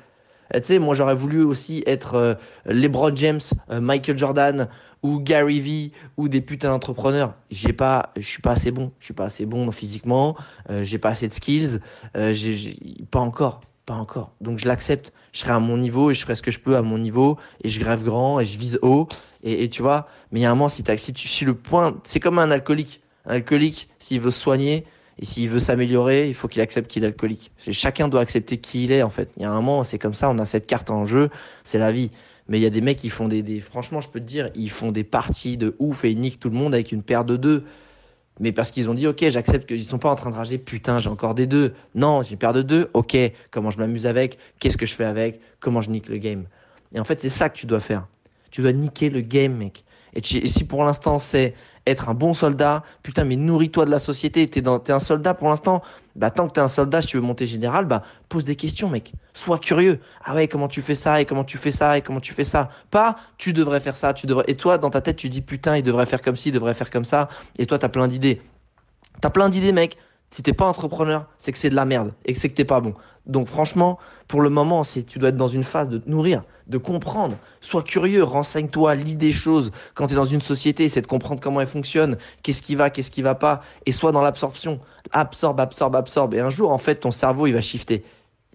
Tu 0.52 0.60
sais, 0.62 0.78
moi 0.78 0.94
j'aurais 0.94 1.14
voulu 1.14 1.42
aussi 1.42 1.82
être 1.86 2.14
euh, 2.14 2.34
LeBron 2.66 3.14
James, 3.16 3.40
euh, 3.70 3.80
Michael 3.80 4.18
Jordan 4.18 4.68
ou 5.02 5.20
Gary 5.20 5.60
Vee 5.60 5.92
ou 6.16 6.28
des 6.28 6.40
putains 6.40 6.70
d'entrepreneurs. 6.70 7.34
J'ai 7.50 7.72
pas, 7.72 8.12
je 8.16 8.26
suis 8.26 8.40
pas 8.42 8.52
assez 8.52 8.70
bon. 8.70 8.92
Je 8.98 9.06
suis 9.06 9.14
pas 9.14 9.24
assez 9.24 9.46
bon 9.46 9.70
physiquement. 9.70 10.36
Euh, 10.70 10.84
j'ai 10.84 10.98
pas 10.98 11.10
assez 11.10 11.28
de 11.28 11.34
skills. 11.34 11.80
pas 13.10 13.20
encore, 13.20 13.60
pas 13.86 13.94
encore. 13.94 14.32
Donc 14.40 14.58
je 14.58 14.68
l'accepte. 14.68 15.12
Je 15.32 15.40
serai 15.40 15.52
à 15.52 15.58
mon 15.58 15.76
niveau 15.76 16.10
et 16.10 16.14
je 16.14 16.22
ferai 16.22 16.36
ce 16.36 16.42
que 16.42 16.50
je 16.50 16.60
peux 16.60 16.76
à 16.76 16.82
mon 16.82 16.96
niveau 16.96 17.38
et 17.62 17.68
je 17.68 17.80
grève 17.80 18.04
grand 18.04 18.38
et 18.38 18.44
je 18.44 18.58
vise 18.58 18.78
haut. 18.82 19.08
Et, 19.42 19.68
tu 19.68 19.82
vois, 19.82 20.08
mais 20.30 20.40
il 20.40 20.42
y 20.42 20.46
a 20.46 20.50
un 20.50 20.54
moment 20.54 20.68
si, 20.68 20.84
si 20.96 21.12
tu 21.12 21.28
suis 21.28 21.44
le 21.44 21.54
point, 21.54 21.96
c'est 22.04 22.20
comme 22.20 22.38
un 22.38 22.50
alcoolique. 22.50 23.02
Un 23.26 23.34
alcoolique, 23.34 23.88
s'il 23.98 24.20
veut 24.20 24.30
se 24.30 24.40
soigner, 24.40 24.84
et 25.18 25.24
s'il 25.24 25.48
veut 25.48 25.58
s'améliorer, 25.60 26.28
il 26.28 26.34
faut 26.34 26.48
qu'il 26.48 26.60
accepte 26.60 26.90
qu'il 26.90 27.04
est 27.04 27.06
alcoolique. 27.06 27.52
Chacun 27.70 28.08
doit 28.08 28.20
accepter 28.20 28.58
qui 28.58 28.84
il 28.84 28.92
est, 28.92 29.02
en 29.02 29.10
fait. 29.10 29.30
Il 29.36 29.42
y 29.42 29.44
a 29.44 29.50
un 29.50 29.54
moment, 29.54 29.84
c'est 29.84 29.98
comme 29.98 30.14
ça, 30.14 30.28
on 30.28 30.38
a 30.38 30.44
cette 30.44 30.66
carte 30.66 30.90
en 30.90 31.06
jeu, 31.06 31.30
c'est 31.62 31.78
la 31.78 31.92
vie. 31.92 32.10
Mais 32.48 32.58
il 32.58 32.62
y 32.62 32.66
a 32.66 32.70
des 32.70 32.80
mecs 32.80 32.98
qui 32.98 33.10
font 33.10 33.28
des, 33.28 33.42
des, 33.42 33.60
franchement, 33.60 34.00
je 34.00 34.08
peux 34.08 34.20
te 34.20 34.24
dire, 34.24 34.50
ils 34.54 34.70
font 34.70 34.92
des 34.92 35.04
parties 35.04 35.56
de 35.56 35.76
ouf 35.78 36.04
et 36.04 36.10
ils 36.10 36.20
niquent 36.20 36.40
tout 36.40 36.50
le 36.50 36.56
monde 36.56 36.74
avec 36.74 36.92
une 36.92 37.02
paire 37.02 37.24
de 37.24 37.36
deux. 37.36 37.64
Mais 38.40 38.50
parce 38.50 38.72
qu'ils 38.72 38.90
ont 38.90 38.94
dit, 38.94 39.06
ok, 39.06 39.28
j'accepte 39.28 39.68
qu'ils 39.68 39.84
sont 39.84 39.98
pas 39.98 40.10
en 40.10 40.16
train 40.16 40.30
de 40.30 40.34
rager, 40.34 40.58
putain, 40.58 40.98
j'ai 40.98 41.08
encore 41.08 41.34
des 41.34 41.46
deux. 41.46 41.74
Non, 41.94 42.22
j'ai 42.22 42.32
une 42.32 42.38
paire 42.38 42.52
de 42.52 42.62
deux, 42.62 42.90
ok, 42.92 43.16
comment 43.50 43.70
je 43.70 43.78
m'amuse 43.78 44.06
avec, 44.06 44.38
qu'est-ce 44.58 44.76
que 44.76 44.86
je 44.86 44.94
fais 44.94 45.04
avec, 45.04 45.40
comment 45.60 45.80
je 45.80 45.90
nique 45.90 46.08
le 46.08 46.18
game. 46.18 46.46
Et 46.92 46.98
en 46.98 47.04
fait, 47.04 47.20
c'est 47.20 47.28
ça 47.28 47.48
que 47.48 47.56
tu 47.56 47.66
dois 47.66 47.80
faire. 47.80 48.06
Tu 48.50 48.60
dois 48.62 48.72
niquer 48.72 49.08
le 49.08 49.20
game, 49.20 49.54
mec. 49.56 49.84
Et, 50.14 50.22
si 50.22 50.64
pour 50.64 50.84
l'instant 50.84 51.18
c'est 51.18 51.54
être 51.86 52.08
un 52.08 52.14
bon 52.14 52.32
soldat. 52.34 52.82
Putain, 53.02 53.24
mais 53.24 53.36
nourris-toi 53.36 53.84
de 53.84 53.90
la 53.90 53.98
société. 53.98 54.48
T'es 54.48 54.62
un 54.66 54.98
soldat 54.98 55.34
pour 55.34 55.48
l'instant. 55.48 55.82
Bah, 56.16 56.30
tant 56.30 56.46
que 56.46 56.52
t'es 56.52 56.60
un 56.60 56.68
soldat, 56.68 57.02
si 57.02 57.08
tu 57.08 57.16
veux 57.16 57.22
monter 57.22 57.46
général, 57.46 57.84
bah, 57.84 58.02
pose 58.28 58.44
des 58.44 58.56
questions, 58.56 58.88
mec. 58.88 59.12
Sois 59.32 59.58
curieux. 59.58 60.00
Ah 60.24 60.34
ouais, 60.34 60.48
comment 60.48 60.68
tu 60.68 60.80
fais 60.80 60.94
ça, 60.94 61.20
et 61.20 61.24
comment 61.24 61.44
tu 61.44 61.58
fais 61.58 61.72
ça, 61.72 61.98
et 61.98 62.02
comment 62.02 62.20
tu 62.20 62.32
fais 62.32 62.44
ça? 62.44 62.68
Pas, 62.90 63.16
tu 63.36 63.52
devrais 63.52 63.80
faire 63.80 63.96
ça, 63.96 64.14
tu 64.14 64.26
devrais, 64.26 64.44
et 64.46 64.56
toi, 64.56 64.78
dans 64.78 64.90
ta 64.90 65.00
tête, 65.00 65.16
tu 65.16 65.28
dis, 65.28 65.42
putain, 65.42 65.76
il 65.76 65.82
devrait 65.82 66.06
faire 66.06 66.22
comme 66.22 66.36
ci, 66.36 66.50
il 66.50 66.52
devrait 66.52 66.74
faire 66.74 66.90
comme 66.90 67.04
ça. 67.04 67.28
Et 67.58 67.66
toi, 67.66 67.78
t'as 67.78 67.88
plein 67.88 68.06
d'idées. 68.08 68.40
T'as 69.20 69.30
plein 69.30 69.48
d'idées, 69.48 69.72
mec. 69.72 69.98
Si 70.34 70.42
t'es 70.42 70.52
pas 70.52 70.66
entrepreneur, 70.66 71.26
c'est 71.38 71.52
que 71.52 71.58
c'est 71.58 71.70
de 71.70 71.76
la 71.76 71.84
merde 71.84 72.12
et 72.24 72.34
que 72.34 72.40
c'est 72.40 72.48
que 72.48 72.54
t'es 72.54 72.64
pas 72.64 72.80
bon. 72.80 72.94
Donc 73.24 73.46
franchement, 73.46 74.00
pour 74.26 74.40
le 74.40 74.50
moment, 74.50 74.82
c'est 74.82 75.04
tu 75.04 75.20
dois 75.20 75.28
être 75.28 75.36
dans 75.36 75.46
une 75.46 75.62
phase 75.62 75.88
de 75.88 75.98
te 75.98 76.10
nourrir, 76.10 76.42
de 76.66 76.76
comprendre. 76.76 77.36
Sois 77.60 77.84
curieux, 77.84 78.24
renseigne-toi, 78.24 78.96
lis 78.96 79.14
des 79.14 79.32
choses. 79.32 79.70
Quand 79.94 80.08
tu 80.08 80.14
es 80.14 80.16
dans 80.16 80.26
une 80.26 80.40
société, 80.40 80.88
c'est 80.88 81.02
de 81.02 81.06
comprendre 81.06 81.40
comment 81.40 81.60
elle 81.60 81.68
fonctionne, 81.68 82.16
qu'est-ce 82.42 82.62
qui 82.62 82.74
va, 82.74 82.90
qu'est-ce 82.90 83.12
qui 83.12 83.22
va 83.22 83.36
pas, 83.36 83.62
et 83.86 83.92
sois 83.92 84.10
dans 84.10 84.22
l'absorption. 84.22 84.80
Absorbe, 85.12 85.60
absorbe, 85.60 85.94
absorbe. 85.94 86.34
Et 86.34 86.40
un 86.40 86.50
jour, 86.50 86.72
en 86.72 86.78
fait, 86.78 86.96
ton 86.96 87.12
cerveau, 87.12 87.46
il 87.46 87.52
va 87.52 87.60
shifter. 87.60 88.04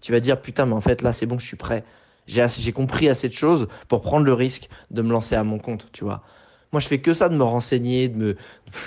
Tu 0.02 0.12
vas 0.12 0.20
dire, 0.20 0.42
putain, 0.42 0.66
mais 0.66 0.76
en 0.76 0.82
fait, 0.82 1.02
là, 1.02 1.14
c'est 1.14 1.28
bon, 1.28 1.40
je 1.40 1.48
suis 1.48 1.56
prêt. 1.56 1.86
J'ai 2.28 2.74
compris 2.74 3.08
assez 3.08 3.30
de 3.30 3.34
choses 3.34 3.70
pour 3.88 4.02
prendre 4.02 4.26
le 4.26 4.34
risque 4.34 4.68
de 4.92 5.02
me 5.02 5.14
lancer 5.14 5.36
à 5.36 5.46
mon 5.46 5.60
compte, 5.60 5.88
tu 5.94 6.04
vois. 6.04 6.24
Moi, 6.72 6.80
je 6.80 6.88
fais 6.88 7.00
que 7.00 7.14
ça, 7.14 7.30
de 7.30 7.36
me 7.36 7.44
renseigner, 7.44 8.08
de 8.10 8.18
me. 8.18 8.36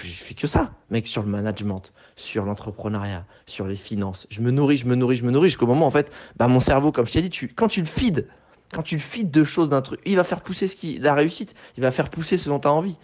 Je 0.04 0.10
fais 0.10 0.34
que 0.34 0.46
ça, 0.46 0.72
mec, 0.90 1.06
sur 1.06 1.22
le 1.22 1.28
management, 1.28 1.92
sur 2.14 2.44
l'entrepreneuriat, 2.44 3.24
sur 3.46 3.66
les 3.66 3.76
finances. 3.76 4.26
Je 4.30 4.40
me 4.40 4.50
nourris, 4.50 4.76
je 4.76 4.86
me 4.86 4.94
nourris, 4.94 5.16
je 5.16 5.24
me 5.24 5.30
nourris, 5.30 5.48
jusqu'au 5.48 5.66
moment, 5.66 5.86
en 5.86 5.90
fait, 5.90 6.12
bah, 6.36 6.46
mon 6.46 6.60
cerveau, 6.60 6.92
comme 6.92 7.06
je 7.06 7.12
t'ai 7.12 7.22
dit, 7.22 7.30
tu... 7.30 7.48
quand 7.48 7.68
tu 7.68 7.80
le 7.80 7.86
feeds, 7.86 8.24
quand 8.72 8.82
tu 8.82 8.94
le 8.94 9.00
feeds 9.00 9.30
de 9.30 9.44
choses 9.44 9.68
d'un 9.68 9.82
truc, 9.82 10.00
il 10.06 10.16
va 10.16 10.24
faire 10.24 10.42
pousser 10.42 10.68
ce 10.68 10.76
qui, 10.76 10.98
la 10.98 11.14
réussite, 11.14 11.54
il 11.76 11.82
va 11.82 11.90
faire 11.90 12.08
pousser 12.08 12.36
ce 12.36 12.48
dont 12.48 12.60
tu 12.60 12.68
as 12.68 12.72
envie. 12.72 12.96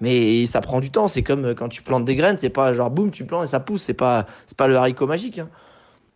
Mais 0.00 0.46
ça 0.46 0.60
prend 0.60 0.80
du 0.80 0.90
temps, 0.90 1.06
c'est 1.06 1.22
comme 1.22 1.44
euh, 1.44 1.54
quand 1.54 1.68
tu 1.68 1.82
plantes 1.82 2.04
des 2.04 2.16
graines, 2.16 2.36
c'est 2.38 2.50
pas 2.50 2.74
genre 2.74 2.90
boum, 2.90 3.10
tu 3.10 3.24
plantes 3.24 3.44
et 3.44 3.48
ça 3.48 3.60
pousse, 3.60 3.82
c'est 3.82 3.94
pas, 3.94 4.26
pas 4.56 4.66
le 4.66 4.76
haricot 4.76 5.06
magique. 5.06 5.38
Hein. 5.38 5.48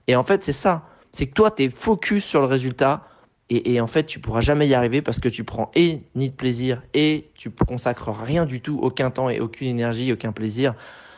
Et 0.08 0.16
en 0.16 0.24
fait, 0.24 0.42
c'est 0.42 0.52
ça. 0.52 0.88
C'est 1.12 1.26
que 1.26 1.32
toi, 1.32 1.50
tu 1.50 1.62
es 1.62 1.70
focus 1.70 2.24
sur 2.24 2.40
le 2.40 2.46
résultat 2.46 3.04
et, 3.50 3.80
en 3.80 3.86
fait, 3.86 4.04
tu 4.04 4.18
pourras 4.18 4.42
jamais 4.42 4.68
y 4.68 4.74
arriver 4.74 5.00
parce 5.00 5.20
que 5.20 5.28
tu 5.28 5.42
prends 5.42 5.70
et 5.74 6.02
ni 6.14 6.28
de 6.28 6.34
plaisir 6.34 6.82
et 6.92 7.30
tu 7.34 7.50
consacres 7.50 8.10
rien 8.10 8.44
du 8.44 8.60
tout, 8.60 8.78
aucun 8.82 9.10
temps 9.10 9.30
et 9.30 9.40
aucune 9.40 9.68
énergie, 9.68 10.12
aucun 10.12 10.32
plaisir 10.32 10.74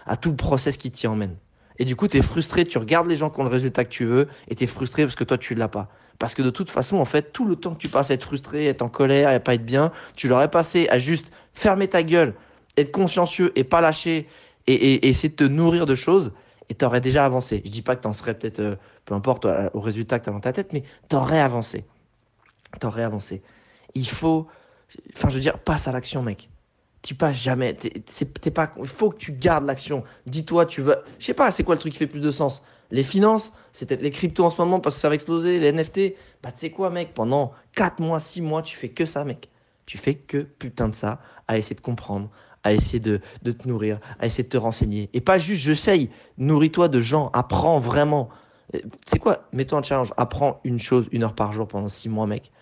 à 0.07 0.17
tout 0.17 0.31
le 0.31 0.37
process 0.37 0.77
qui 0.77 0.93
t'y 0.93 1.09
emmène. 1.09 1.35
Et 1.81 1.85
du 1.85 1.97
coup, 1.97 2.07
tu 2.07 2.19
es 2.19 2.23
frustré, 2.23 2.65
tu 2.65 2.79
regardes 2.79 3.09
les 3.09 3.17
gens 3.17 3.31
qui 3.31 3.41
ont 3.41 3.45
le 3.45 3.51
résultat 3.51 3.85
que 3.85 3.91
tu 3.91 4.05
veux 4.05 4.29
et 4.47 4.55
tu 4.55 4.63
es 4.63 4.67
frustré 4.69 5.03
parce 5.03 5.17
que 5.17 5.25
toi, 5.25 5.39
tu 5.39 5.57
l'as 5.57 5.67
pas. 5.67 5.89
Parce 6.21 6.35
que 6.35 6.43
de 6.43 6.51
toute 6.51 6.71
façon, 6.71 6.99
en 6.99 7.05
fait, 7.05 7.33
tout 7.33 7.47
le 7.47 7.57
temps 7.57 7.75
que 7.75 7.81
tu 7.81 7.89
passes 7.89 8.13
à 8.13 8.15
être 8.15 8.25
frustré, 8.25 8.67
être 8.67 8.83
en 8.83 8.89
colère 8.89 9.31
et 9.31 9.35
à 9.35 9.41
pas 9.41 9.55
être 9.55 9.65
bien, 9.65 9.91
tu 10.15 10.29
l'aurais 10.29 10.51
passé 10.51 10.87
à 10.91 11.01
juste 11.01 11.33
fermer 11.53 11.89
ta 11.89 12.05
gueule, 12.05 12.35
être 12.77 12.93
consciencieux 12.93 13.51
et 13.57 13.65
pas 13.65 13.81
lâcher 13.81 14.29
et, 14.69 15.09
essayer 15.09 15.31
de 15.31 15.35
te 15.35 15.45
nourrir 15.45 15.85
de 15.85 15.97
choses 15.97 16.33
et 16.69 16.75
tu 16.77 16.85
aurais 16.85 17.01
déjà 17.01 17.25
avancé. 17.25 17.61
Je 17.65 17.71
dis 17.73 17.83
pas 17.83 17.97
que 17.97 18.03
tu 18.03 18.09
en 18.09 18.13
serais 18.13 18.35
peut-être, 18.35 18.61
euh, 18.61 18.77
peu 19.05 19.15
importe 19.15 19.49
au 19.75 19.81
résultat 19.81 20.21
que 20.21 20.25
tu 20.25 20.31
as 20.31 20.33
dans 20.33 20.41
ta 20.41 20.53
tête, 20.53 20.73
mais 20.73 20.85
tu 21.09 21.17
aurais 21.17 21.41
avancé 21.41 21.85
t'aurais 22.79 23.03
avancé. 23.03 23.43
Il 23.95 24.09
faut, 24.09 24.47
enfin, 25.15 25.29
je 25.29 25.35
veux 25.35 25.41
dire, 25.41 25.59
passe 25.59 25.89
à 25.89 25.93
l'action, 25.93 26.23
mec. 26.23 26.49
Tu 27.03 27.15
passes 27.15 27.37
jamais. 27.37 27.75
T'es, 27.75 28.51
pas, 28.51 28.75
il 28.79 28.87
faut 28.87 29.11
que 29.11 29.17
tu 29.17 29.33
gardes 29.33 29.65
l'action. 29.65 30.05
Dis-toi, 30.27 30.67
tu 30.67 30.83
veux, 30.83 30.97
je 31.19 31.27
sais 31.27 31.35
pas, 31.35 31.51
c'est 31.51 31.65
quoi 31.65 31.75
le 31.75 31.81
truc 31.81 31.93
qui 31.93 31.99
fait 31.99 32.07
plus 32.07 32.21
de 32.21 32.31
sens? 32.31 32.63
Les 32.91 33.03
finances, 33.03 33.53
c'est 33.73 33.87
peut-être 33.87 34.03
les 34.03 34.11
cryptos 34.11 34.45
en 34.45 34.51
ce 34.51 34.61
moment 34.61 34.81
parce 34.81 34.97
que 34.97 35.01
ça 35.01 35.09
va 35.09 35.15
exploser, 35.15 35.59
les 35.59 35.73
NFT. 35.73 36.15
Bah, 36.43 36.53
tu 36.53 36.59
sais 36.59 36.71
quoi, 36.71 36.91
mec, 36.91 37.15
pendant 37.15 37.53
4 37.75 38.01
mois, 38.01 38.19
6 38.19 38.43
mois, 38.43 38.63
tu 38.63 38.77
fais 38.77 38.89
que 38.91 39.07
ça, 39.07 39.25
mec. 39.25 39.49
Tu 39.87 39.97
fais 39.97 40.15
que 40.15 40.39
putain 40.39 40.89
de 40.89 40.95
ça, 40.95 41.21
à 41.49 41.57
essayer 41.57 41.77
de 41.77 41.81
comprendre, 41.81 42.31
à 42.65 42.73
essayer 42.73 43.01
de, 43.01 43.21
de 43.43 43.53
te 43.53 43.67
nourrir, 43.67 43.99
à 44.19 44.27
essayer 44.27 44.45
de 44.45 44.49
te 44.49 44.57
renseigner. 44.57 45.09
Et 45.15 45.21
pas 45.21 45.39
juste, 45.39 45.63
j'essaye, 45.63 46.11
nourris-toi 46.37 46.89
de 46.89 47.01
gens, 47.01 47.31
apprends 47.33 47.79
vraiment. 47.79 48.29
C'est 49.07 49.19
quoi 49.19 49.49
Mets-toi 49.53 49.79
un 49.79 49.83
challenge, 49.83 50.13
apprends 50.17 50.61
une 50.65 50.79
chose, 50.79 51.09
une 51.13 51.25
heure 51.25 51.35
par 51.35 51.53
jour 51.53 51.67
pendant 51.67 51.89
6 51.89 52.09
mois, 52.09 52.27
mec 52.27 52.53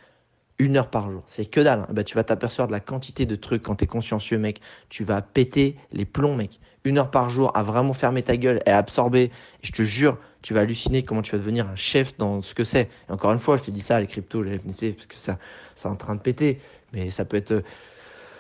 une 0.59 0.77
heure 0.77 0.91
par 0.91 1.11
jour. 1.11 1.23
C'est 1.27 1.47
que 1.47 1.61
dalle. 1.61 1.87
Bah, 1.91 2.05
tu 2.05 2.15
vas 2.17 2.25
t'apercevoir 2.25 2.67
de 2.67 2.73
la 2.73 2.81
quantité 2.81 3.27
de 3.27 3.37
trucs 3.37 3.62
quand 3.62 3.77
tu 3.77 3.85
es 3.85 3.87
consciencieux, 3.87 4.38
mec. 4.38 4.61
Tu 4.88 5.05
vas 5.05 5.23
péter 5.23 5.77
les 5.93 6.05
plombs, 6.05 6.35
mec. 6.35 6.59
Une 6.85 6.99
heure 6.99 7.11
par 7.11 7.31
jour 7.31 7.57
à 7.57 7.62
vraiment 7.62 7.93
fermer 7.93 8.23
ta 8.23 8.37
gueule 8.37 8.61
et 8.67 8.71
absorber. 8.71 9.25
Et 9.25 9.31
je 9.62 9.73
te 9.73 9.83
jure, 9.83 10.19
tu 10.43 10.55
vas 10.55 10.61
halluciner 10.61 11.05
comment 11.05 11.23
tu 11.23 11.33
vas 11.33 11.38
devenir 11.38 11.69
un 11.69 11.77
chef 11.77 12.17
dans 12.19 12.43
ce 12.43 12.55
que 12.55 12.65
c'est. 12.65 12.88
Et 13.09 13.12
encore 13.12 13.33
une 13.33 13.38
fois, 13.38 13.57
je 13.57 13.65
te 13.65 13.71
dis 13.71 13.83
ça, 13.83 14.00
les 14.00 14.07
cryptos, 14.07 14.43
les 14.43 14.59
FNC, 14.59 14.95
parce 14.95 15.07
que 15.07 15.17
ça, 15.17 15.38
c'est 15.77 15.88
en 15.88 15.97
train 15.97 16.17
de 16.17 16.21
péter. 16.21 16.61
Mais 16.93 17.11
ça 17.11 17.25
peut 17.25 17.37
être, 17.37 17.62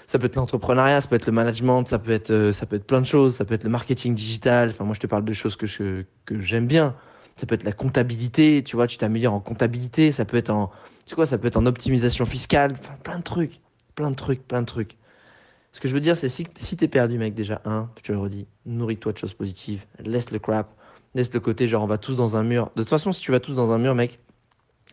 ça 0.08 0.18
peut 0.18 0.26
être 0.26 0.36
l'entrepreneuriat, 0.36 1.00
ça 1.00 1.08
peut 1.08 1.16
être 1.16 1.26
le 1.26 1.32
management, 1.32 1.86
ça 1.86 2.00
peut 2.00 2.10
être, 2.10 2.50
ça 2.52 2.66
peut 2.66 2.76
être 2.76 2.86
plein 2.86 3.00
de 3.00 3.06
choses. 3.06 3.36
Ça 3.36 3.44
peut 3.44 3.54
être 3.54 3.64
le 3.64 3.70
marketing 3.70 4.14
digital. 4.14 4.70
Enfin, 4.70 4.84
moi, 4.84 4.94
je 4.94 5.00
te 5.00 5.06
parle 5.06 5.24
de 5.24 5.32
choses 5.32 5.54
que 5.54 5.66
je, 5.66 6.02
que 6.24 6.40
j'aime 6.40 6.66
bien. 6.66 6.96
Ça 7.38 7.46
peut 7.46 7.54
être 7.54 7.64
la 7.64 7.72
comptabilité, 7.72 8.64
tu 8.64 8.74
vois, 8.74 8.88
tu 8.88 8.98
t'améliores 8.98 9.32
en 9.32 9.40
comptabilité. 9.40 10.10
Ça 10.10 10.24
peut 10.24 10.36
être 10.36 10.50
en, 10.50 10.70
tu 11.06 11.14
quoi, 11.14 11.24
ça 11.24 11.38
peut 11.38 11.46
être 11.46 11.56
en 11.56 11.66
optimisation 11.66 12.24
fiscale, 12.24 12.74
plein 13.04 13.18
de 13.18 13.22
trucs, 13.22 13.60
plein 13.94 14.10
de 14.10 14.16
trucs, 14.16 14.46
plein 14.46 14.60
de 14.60 14.66
trucs. 14.66 14.96
Ce 15.72 15.80
que 15.80 15.86
je 15.86 15.94
veux 15.94 16.00
dire, 16.00 16.16
c'est 16.16 16.28
si, 16.28 16.46
si 16.56 16.76
t'es 16.76 16.88
perdu, 16.88 17.16
mec, 17.16 17.34
déjà, 17.34 17.60
un, 17.64 17.88
je 17.96 18.02
te 18.02 18.12
le 18.12 18.18
redis, 18.18 18.48
nourris-toi 18.66 19.12
de 19.12 19.18
choses 19.18 19.34
positives, 19.34 19.84
laisse 20.00 20.32
le 20.32 20.40
crap, 20.40 20.68
laisse 21.14 21.32
le 21.32 21.38
côté, 21.38 21.68
genre, 21.68 21.84
on 21.84 21.86
va 21.86 21.98
tous 21.98 22.16
dans 22.16 22.36
un 22.36 22.42
mur. 22.42 22.70
De 22.74 22.82
toute 22.82 22.88
façon, 22.88 23.12
si 23.12 23.20
tu 23.20 23.30
vas 23.30 23.38
tous 23.38 23.54
dans 23.54 23.70
un 23.70 23.78
mur, 23.78 23.94
mec, 23.94 24.18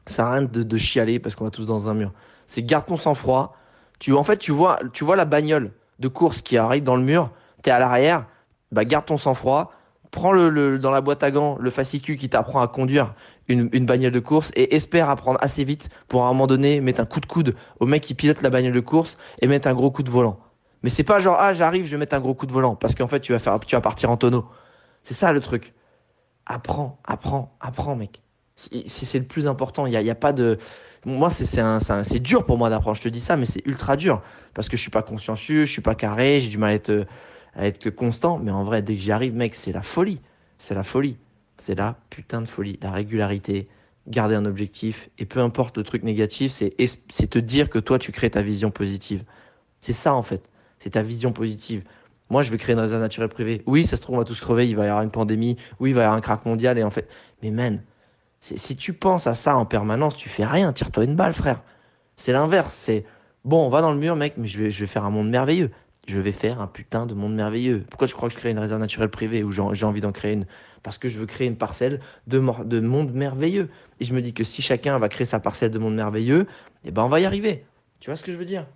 ça 0.05 0.15
sert 0.15 0.25
à 0.25 0.33
rien 0.33 0.43
de, 0.43 0.61
de 0.61 0.77
chialer 0.77 1.17
parce 1.19 1.35
qu'on 1.35 1.45
va 1.45 1.51
tous 1.51 1.65
dans 1.65 1.89
un 1.89 1.95
mur. 1.95 2.11
C'est 2.45 2.61
garde 2.61 2.85
ton 2.85 2.97
sang-froid. 2.97 3.57
Tu, 3.97 4.13
en 4.13 4.23
fait, 4.23 4.37
tu 4.37 4.51
vois, 4.51 4.79
tu 4.93 5.03
vois 5.03 5.15
la 5.15 5.25
bagnole 5.25 5.71
de 5.99 6.07
course 6.07 6.41
qui 6.41 6.57
arrive 6.57 6.83
dans 6.83 6.95
le 6.95 7.03
mur, 7.03 7.31
t'es 7.63 7.71
à 7.71 7.79
l'arrière, 7.79 8.27
bah, 8.71 8.85
garde 8.85 9.05
ton 9.05 9.17
sang-froid, 9.17 9.73
prends 10.15 10.31
le, 10.31 10.79
dans 10.79 10.91
la 10.91 11.01
boîte 11.01 11.21
à 11.23 11.29
gants 11.29 11.57
le 11.59 11.69
fascicule 11.69 12.17
qui 12.17 12.29
t'apprend 12.29 12.61
à 12.61 12.67
conduire 12.67 13.13
une, 13.49 13.85
bagnole 13.85 14.13
de 14.13 14.19
course 14.19 14.49
et 14.55 14.75
espère 14.75 15.09
apprendre 15.09 15.37
assez 15.41 15.65
vite 15.65 15.89
pour 16.07 16.23
à 16.23 16.27
un 16.27 16.29
moment 16.29 16.47
donné 16.47 16.79
mettre 16.79 17.01
un 17.01 17.05
coup 17.05 17.19
de 17.19 17.25
coude 17.25 17.53
au 17.81 17.85
mec 17.85 18.01
qui 18.01 18.15
pilote 18.15 18.41
la 18.41 18.49
bagnole 18.49 18.73
de 18.73 18.79
course 18.79 19.17
et 19.41 19.47
mettre 19.47 19.67
un 19.67 19.73
gros 19.73 19.91
coup 19.91 20.03
de 20.03 20.09
volant. 20.09 20.39
Mais 20.83 20.89
c'est 20.89 21.03
pas 21.03 21.19
genre 21.19 21.35
ah 21.37 21.53
j'arrive 21.53 21.85
je 21.85 21.91
vais 21.91 21.97
mettre 21.97 22.15
un 22.15 22.21
gros 22.21 22.33
coup 22.33 22.45
de 22.45 22.53
volant 22.53 22.75
parce 22.75 22.95
qu'en 22.95 23.09
fait 23.09 23.19
tu 23.19 23.33
vas 23.33 23.39
faire 23.39 23.59
tu 23.59 23.75
vas 23.75 23.81
partir 23.81 24.09
en 24.09 24.15
tonneau. 24.15 24.45
C'est 25.03 25.13
ça 25.13 25.33
le 25.33 25.41
truc. 25.41 25.73
Apprends, 26.45 26.97
apprends, 27.03 27.55
apprends 27.59 27.95
mec. 27.95 28.23
C'est 28.55 29.19
le 29.19 29.25
plus 29.25 29.47
important. 29.47 29.85
Il 29.85 29.91
y 29.91 29.97
a, 29.97 30.01
y 30.01 30.09
a, 30.09 30.15
pas 30.15 30.31
de 30.31 30.57
moi 31.05 31.29
c'est 31.29 32.19
dur 32.19 32.45
pour 32.45 32.57
moi 32.57 32.69
d'apprendre. 32.69 32.95
Je 32.95 33.01
te 33.01 33.09
dis 33.09 33.19
ça 33.19 33.35
mais 33.35 33.45
c'est 33.45 33.65
ultra 33.65 33.97
dur 33.97 34.21
parce 34.53 34.69
que 34.69 34.77
je 34.77 34.81
suis 34.81 34.91
pas 34.91 35.01
consciencieux, 35.01 35.65
je 35.65 35.71
suis 35.71 35.81
pas 35.81 35.93
carré, 35.93 36.39
j'ai 36.39 36.47
du 36.47 36.57
mal 36.57 36.71
à 36.71 36.73
être 36.73 37.05
à 37.55 37.65
être 37.65 37.89
constant. 37.89 38.37
Mais 38.37 38.51
en 38.51 38.63
vrai 38.63 38.81
dès 38.81 38.95
que 38.95 39.01
j'y 39.01 39.11
arrive 39.11 39.33
mec 39.33 39.55
c'est 39.55 39.71
la 39.71 39.81
folie, 39.81 40.21
c'est 40.57 40.75
la 40.75 40.83
folie. 40.83 41.17
C'est 41.57 41.75
la 41.75 41.95
putain 42.09 42.41
de 42.41 42.47
folie, 42.47 42.77
la 42.81 42.91
régularité, 42.91 43.69
garder 44.07 44.35
un 44.35 44.45
objectif, 44.45 45.09
et 45.17 45.25
peu 45.25 45.39
importe 45.39 45.77
le 45.77 45.83
truc 45.83 46.03
négatif, 46.03 46.51
c'est 46.51 47.29
te 47.29 47.39
dire 47.39 47.69
que 47.69 47.79
toi, 47.79 47.97
tu 47.97 48.11
crées 48.11 48.29
ta 48.29 48.41
vision 48.41 48.71
positive. 48.71 49.23
C'est 49.79 49.93
ça, 49.93 50.13
en 50.13 50.21
fait. 50.21 50.43
C'est 50.79 50.91
ta 50.91 51.01
vision 51.01 51.31
positive. 51.31 51.83
Moi, 52.29 52.43
je 52.43 52.51
vais 52.51 52.57
créer 52.57 52.73
une 52.73 52.81
réserve 52.81 53.01
naturelle 53.01 53.29
privée. 53.29 53.63
Oui, 53.67 53.85
ça 53.85 53.95
se 53.95 54.01
trouve, 54.01 54.15
on 54.15 54.19
va 54.19 54.25
tous 54.25 54.39
crever, 54.39 54.67
il 54.67 54.75
va 54.75 54.83
y 54.83 54.87
avoir 54.87 55.03
une 55.03 55.11
pandémie, 55.11 55.55
oui, 55.79 55.91
il 55.91 55.93
va 55.93 56.01
y 56.01 56.03
avoir 56.03 56.17
un 56.17 56.21
crack 56.21 56.45
mondial, 56.45 56.77
et 56.77 56.83
en 56.83 56.91
fait, 56.91 57.09
mais 57.41 57.51
man, 57.51 57.81
si 58.41 58.75
tu 58.75 58.93
penses 58.93 59.27
à 59.27 59.33
ça 59.33 59.55
en 59.55 59.65
permanence, 59.65 60.15
tu 60.17 60.27
fais 60.27 60.45
rien, 60.45 60.73
tire-toi 60.73 61.05
une 61.05 61.15
balle, 61.15 61.33
frère. 61.33 61.63
C'est 62.17 62.33
l'inverse, 62.33 62.73
c'est 62.73 63.05
bon, 63.45 63.65
on 63.65 63.69
va 63.69 63.81
dans 63.81 63.91
le 63.91 63.97
mur, 63.97 64.17
mec, 64.17 64.33
mais 64.35 64.47
je 64.47 64.61
vais, 64.61 64.71
je 64.71 64.81
vais 64.81 64.87
faire 64.87 65.05
un 65.05 65.09
monde 65.09 65.29
merveilleux 65.29 65.71
je 66.05 66.19
vais 66.19 66.31
faire 66.31 66.61
un 66.61 66.67
putain 66.67 67.05
de 67.05 67.13
monde 67.13 67.35
merveilleux. 67.35 67.85
Pourquoi 67.89 68.07
tu 68.07 68.13
crois 68.13 68.29
que 68.29 68.35
je 68.35 68.39
crée 68.39 68.51
une 68.51 68.59
réserve 68.59 68.79
naturelle 68.79 69.09
privée 69.09 69.43
ou 69.43 69.51
j'ai 69.51 69.85
envie 69.85 70.01
d'en 70.01 70.11
créer 70.11 70.33
une? 70.33 70.45
Parce 70.83 70.97
que 70.97 71.09
je 71.09 71.19
veux 71.19 71.25
créer 71.25 71.47
une 71.47 71.57
parcelle 71.57 71.99
de, 72.27 72.39
de 72.63 72.79
monde 72.79 73.13
merveilleux. 73.13 73.69
Et 73.99 74.05
je 74.05 74.13
me 74.13 74.21
dis 74.21 74.33
que 74.33 74.43
si 74.43 74.61
chacun 74.61 74.99
va 74.99 75.09
créer 75.09 75.25
sa 75.25 75.39
parcelle 75.39 75.71
de 75.71 75.79
monde 75.79 75.95
merveilleux, 75.95 76.47
eh 76.83 76.91
ben 76.91 77.03
on 77.03 77.09
va 77.09 77.19
y 77.19 77.25
arriver. 77.25 77.65
Tu 77.99 78.09
vois 78.09 78.17
ce 78.17 78.23
que 78.23 78.31
je 78.31 78.37
veux 78.37 78.45
dire? 78.45 78.67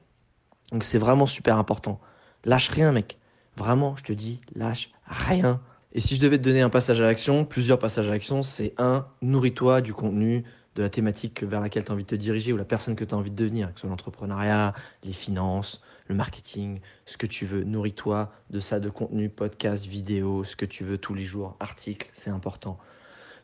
Donc 0.71 0.83
c'est 0.83 0.97
vraiment 0.97 1.25
super 1.25 1.57
important. 1.57 1.99
Lâche 2.45 2.69
rien, 2.69 2.91
mec. 2.91 3.17
Vraiment, 3.57 3.95
je 3.97 4.03
te 4.03 4.13
dis, 4.13 4.39
lâche 4.55 4.91
rien. 5.05 5.59
Et 5.93 5.99
si 5.99 6.15
je 6.15 6.21
devais 6.21 6.37
te 6.37 6.43
donner 6.43 6.61
un 6.61 6.69
passage 6.69 7.01
à 7.01 7.03
l'action, 7.03 7.45
plusieurs 7.45 7.79
passages 7.79 8.07
à 8.07 8.11
l'action, 8.11 8.43
c'est 8.43 8.73
un, 8.77 9.07
nourris-toi 9.21 9.81
du 9.81 9.93
contenu 9.93 10.43
de 10.75 10.83
la 10.83 10.89
thématique 10.89 11.43
vers 11.43 11.59
laquelle 11.59 11.83
tu 11.83 11.91
as 11.91 11.93
envie 11.93 12.03
de 12.03 12.09
te 12.09 12.15
diriger 12.15 12.53
ou 12.53 12.57
la 12.57 12.65
personne 12.65 12.95
que 12.95 13.03
tu 13.03 13.13
as 13.13 13.17
envie 13.17 13.31
de 13.31 13.35
devenir, 13.35 13.67
que 13.69 13.75
ce 13.75 13.81
soit 13.81 13.89
l'entrepreneuriat, 13.89 14.73
les 15.03 15.13
finances, 15.13 15.81
le 16.09 16.15
marketing, 16.15 16.79
ce 17.05 17.17
que 17.17 17.27
tu 17.27 17.45
veux. 17.45 17.63
Nourris-toi 17.63 18.31
de 18.49 18.59
ça, 18.59 18.79
de 18.79 18.89
contenu, 18.89 19.29
podcast, 19.29 19.85
vidéo, 19.85 20.43
ce 20.43 20.55
que 20.55 20.65
tu 20.65 20.83
veux 20.83 20.97
tous 20.97 21.13
les 21.13 21.23
jours, 21.23 21.55
articles, 21.59 22.09
c'est 22.13 22.31
important. 22.31 22.77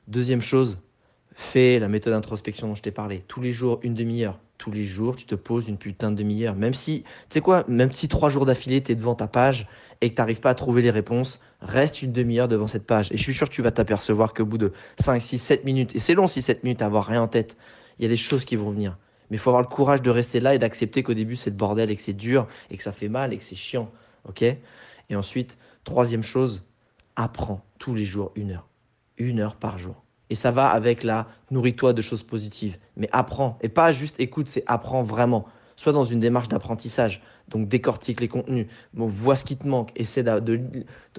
Deuxième 0.08 0.42
chose, 0.42 0.80
fais 1.34 1.80
la 1.80 1.88
méthode 1.88 2.14
d'introspection 2.14 2.68
dont 2.68 2.76
je 2.76 2.82
t'ai 2.82 2.92
parlé. 2.92 3.24
Tous 3.28 3.42
les 3.42 3.52
jours, 3.52 3.80
une 3.84 3.94
demi-heure. 3.94 4.40
Tous 4.58 4.72
les 4.72 4.86
jours, 4.86 5.16
tu 5.16 5.26
te 5.26 5.36
poses 5.36 5.68
une 5.68 5.78
putain 5.78 6.10
de 6.10 6.16
demi-heure. 6.16 6.56
Même 6.56 6.74
si, 6.74 7.04
tu 7.04 7.34
sais 7.34 7.42
quoi, 7.42 7.66
même 7.68 7.92
si 7.92 8.08
trois 8.08 8.30
jours 8.30 8.46
d'affilée, 8.46 8.82
tu 8.82 8.94
es 8.94 8.96
devant 8.96 9.16
ta 9.16 9.28
page 9.28 9.68
et 10.02 10.10
que 10.10 10.16
tu 10.16 10.22
n'arrives 10.22 10.40
pas 10.40 10.50
à 10.50 10.56
trouver 10.56 10.82
les 10.82 10.92
réponses, 10.92 11.40
reste 11.62 12.02
une 12.02 12.14
demi-heure 12.14 12.48
devant 12.48 12.68
cette 12.68 12.88
page. 12.88 13.12
Et 13.12 13.18
je 13.18 13.22
suis 13.22 13.34
sûr 13.34 13.50
que 13.50 13.54
tu 13.54 13.62
vas 13.62 13.72
t'apercevoir 13.72 14.34
qu'au 14.34 14.46
bout 14.46 14.58
de 14.58 14.74
5, 15.00 15.22
6, 15.22 15.38
7 15.38 15.66
minutes, 15.66 15.96
et 15.96 16.00
c'est 16.00 16.14
long 16.14 16.28
6, 16.28 16.42
7 16.42 16.64
minutes 16.64 16.82
à 16.82 16.88
avoir 16.88 17.06
rien 17.06 17.22
en 17.22 17.28
tête, 17.28 17.58
il 18.00 18.04
y 18.04 18.06
a 18.06 18.10
des 18.10 18.18
choses 18.18 18.46
qui 18.46 18.56
vont 18.56 18.72
venir. 18.72 18.98
Mais 19.30 19.38
il 19.38 19.40
faut 19.40 19.50
avoir 19.50 19.62
le 19.62 19.68
courage 19.68 20.02
de 20.02 20.10
rester 20.10 20.40
là 20.40 20.56
et 20.56 20.60
d'accepter 20.60 21.04
qu'au 21.04 21.14
début 21.14 21.36
c'est 21.36 21.50
le 21.50 21.56
bordel 21.56 21.92
et 21.92 21.96
que 21.96 22.02
c'est 22.02 22.14
dur 22.14 22.48
et 22.70 22.78
que 22.78 22.84
ça 22.84 22.92
fait 22.92 23.10
mal 23.10 23.34
et 23.34 23.38
que 23.38 23.44
c'est 23.44 23.56
chiant. 23.56 23.92
Ok? 24.28 24.42
Et 24.42 25.16
ensuite, 25.16 25.58
troisième 25.84 26.24
chose, 26.24 26.64
apprends 27.16 27.64
tous 27.80 27.96
les 27.96 28.06
jours 28.06 28.32
une 28.36 28.52
heure. 28.52 28.68
Une 29.18 29.40
heure 29.40 29.56
par 29.56 29.78
jour. 29.78 30.04
Et 30.30 30.36
ça 30.36 30.52
va 30.52 30.68
avec 30.68 31.04
la 31.04 31.28
nourris-toi 31.52 31.94
de 31.94 32.02
choses 32.02 32.24
positives. 32.24 32.78
Mais 32.98 33.08
apprends. 33.12 33.58
Et 33.62 33.70
pas 33.70 33.92
juste 33.92 34.16
écoute, 34.20 34.48
c'est 34.50 34.64
apprends 34.66 35.04
vraiment. 35.04 35.46
Sois 35.76 35.92
dans 35.92 36.06
une 36.06 36.20
démarche 36.20 36.48
d'apprentissage. 36.48 37.22
Donc 37.48 37.68
décortique 37.68 38.22
les 38.22 38.28
contenus, 38.28 38.68
vois 38.94 39.36
ce 39.36 39.46
qui 39.46 39.56
te 39.56 39.68
manque, 39.68 39.92
essaie 39.96 40.24
de, 40.24 40.60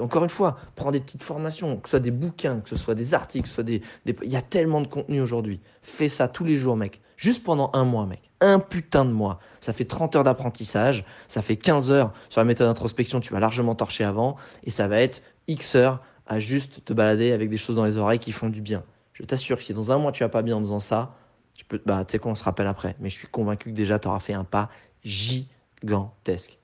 Encore 0.01 0.25
une 0.25 0.31
fois, 0.31 0.57
prends 0.75 0.90
des 0.90 1.01
petites 1.01 1.23
formations, 1.23 1.77
que 1.77 1.88
ce 1.88 1.90
soit 1.90 2.01
des 2.01 2.11
bouquins, 2.11 2.61
que 2.61 2.69
ce 2.69 2.77
soit 2.77 2.95
des 2.95 3.14
articles, 3.14 3.45
que 3.45 3.49
ce 3.49 3.55
soit 3.55 3.62
des... 3.62 3.83
Il 4.07 4.33
y 4.33 4.37
a 4.37 4.42
tellement 4.42 4.81
de 4.81 4.88
contenu 4.88 5.21
aujourd'hui. 5.21 5.61
Fais 5.83 6.09
ça 6.09 6.27
tous 6.27 6.45
les 6.45 6.59
jours, 6.59 6.77
mec. 6.77 7.01
Juste 7.16 7.45
pendant 7.45 7.71
un 7.75 7.85
mois, 7.85 8.07
mec. 8.07 8.31
Un 8.40 8.59
putain 8.59 9.05
de 9.05 9.12
mois. 9.12 9.38
Ça 9.61 9.73
fait 9.73 9.85
30 9.85 10.16
heures 10.16 10.25
d'apprentissage, 10.25 11.05
ça 11.29 11.42
fait 11.42 11.57
15 11.57 11.92
heures 11.92 12.12
sur 12.29 12.40
la 12.40 12.45
méthode 12.45 12.66
d'introspection, 12.66 13.21
tu 13.21 13.33
vas 13.33 13.40
largement 13.40 13.75
torcher 13.75 14.05
avant, 14.05 14.37
et 14.64 14.71
ça 14.71 14.88
va 14.88 15.01
être 15.01 15.23
X 15.49 15.77
heures 15.77 16.03
à 16.27 16.40
juste 16.40 16.85
te 16.85 16.92
balader 16.92 17.33
avec 17.33 17.49
des 17.49 17.57
choses 17.57 17.77
dans 17.77 17.85
les 17.85 17.97
oreilles 17.97 18.19
qui 18.19 18.33
font 18.33 18.49
du 18.49 18.61
bien. 18.61 18.83
Je 19.12 19.23
t'assure 19.23 19.57
que 19.57 19.62
si 19.62 19.73
dans 19.73 19.92
un 19.92 19.99
mois 19.99 20.12
tu 20.12 20.23
vas 20.25 20.29
pas 20.29 20.42
bien 20.42 20.57
en 20.57 20.61
faisant 20.61 20.81
ça, 20.81 21.14
tu 21.57 21.64
peux, 21.64 21.81
bah, 21.85 22.05
tu 22.05 22.12
sais 22.12 22.19
quoi, 22.19 22.33
on 22.33 22.35
se 22.35 22.45
rappelle 22.45 22.66
après. 22.66 22.97
Mais 23.01 23.11
je 23.11 23.16
suis 23.16 23.29
convaincu 23.29 23.71
que 23.71 23.75
déjà 23.77 23.99
tu 23.99 24.09
auras 24.09 24.21
fait 24.21 24.35
un 24.35 24.45
pas 24.45 24.71
gigantesque. 25.05 26.59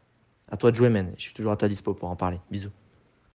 À 0.51 0.57
toi 0.57 0.71
de 0.71 0.77
jouer, 0.77 0.91
man. 0.91 1.13
Je 1.17 1.23
suis 1.23 1.35
toujours 1.35 1.53
à 1.53 1.57
ta 1.57 1.69
dispo 1.69 1.95
pour 1.95 2.09
en 2.09 2.17
parler. 2.17 2.41
Bisous. 2.51 2.71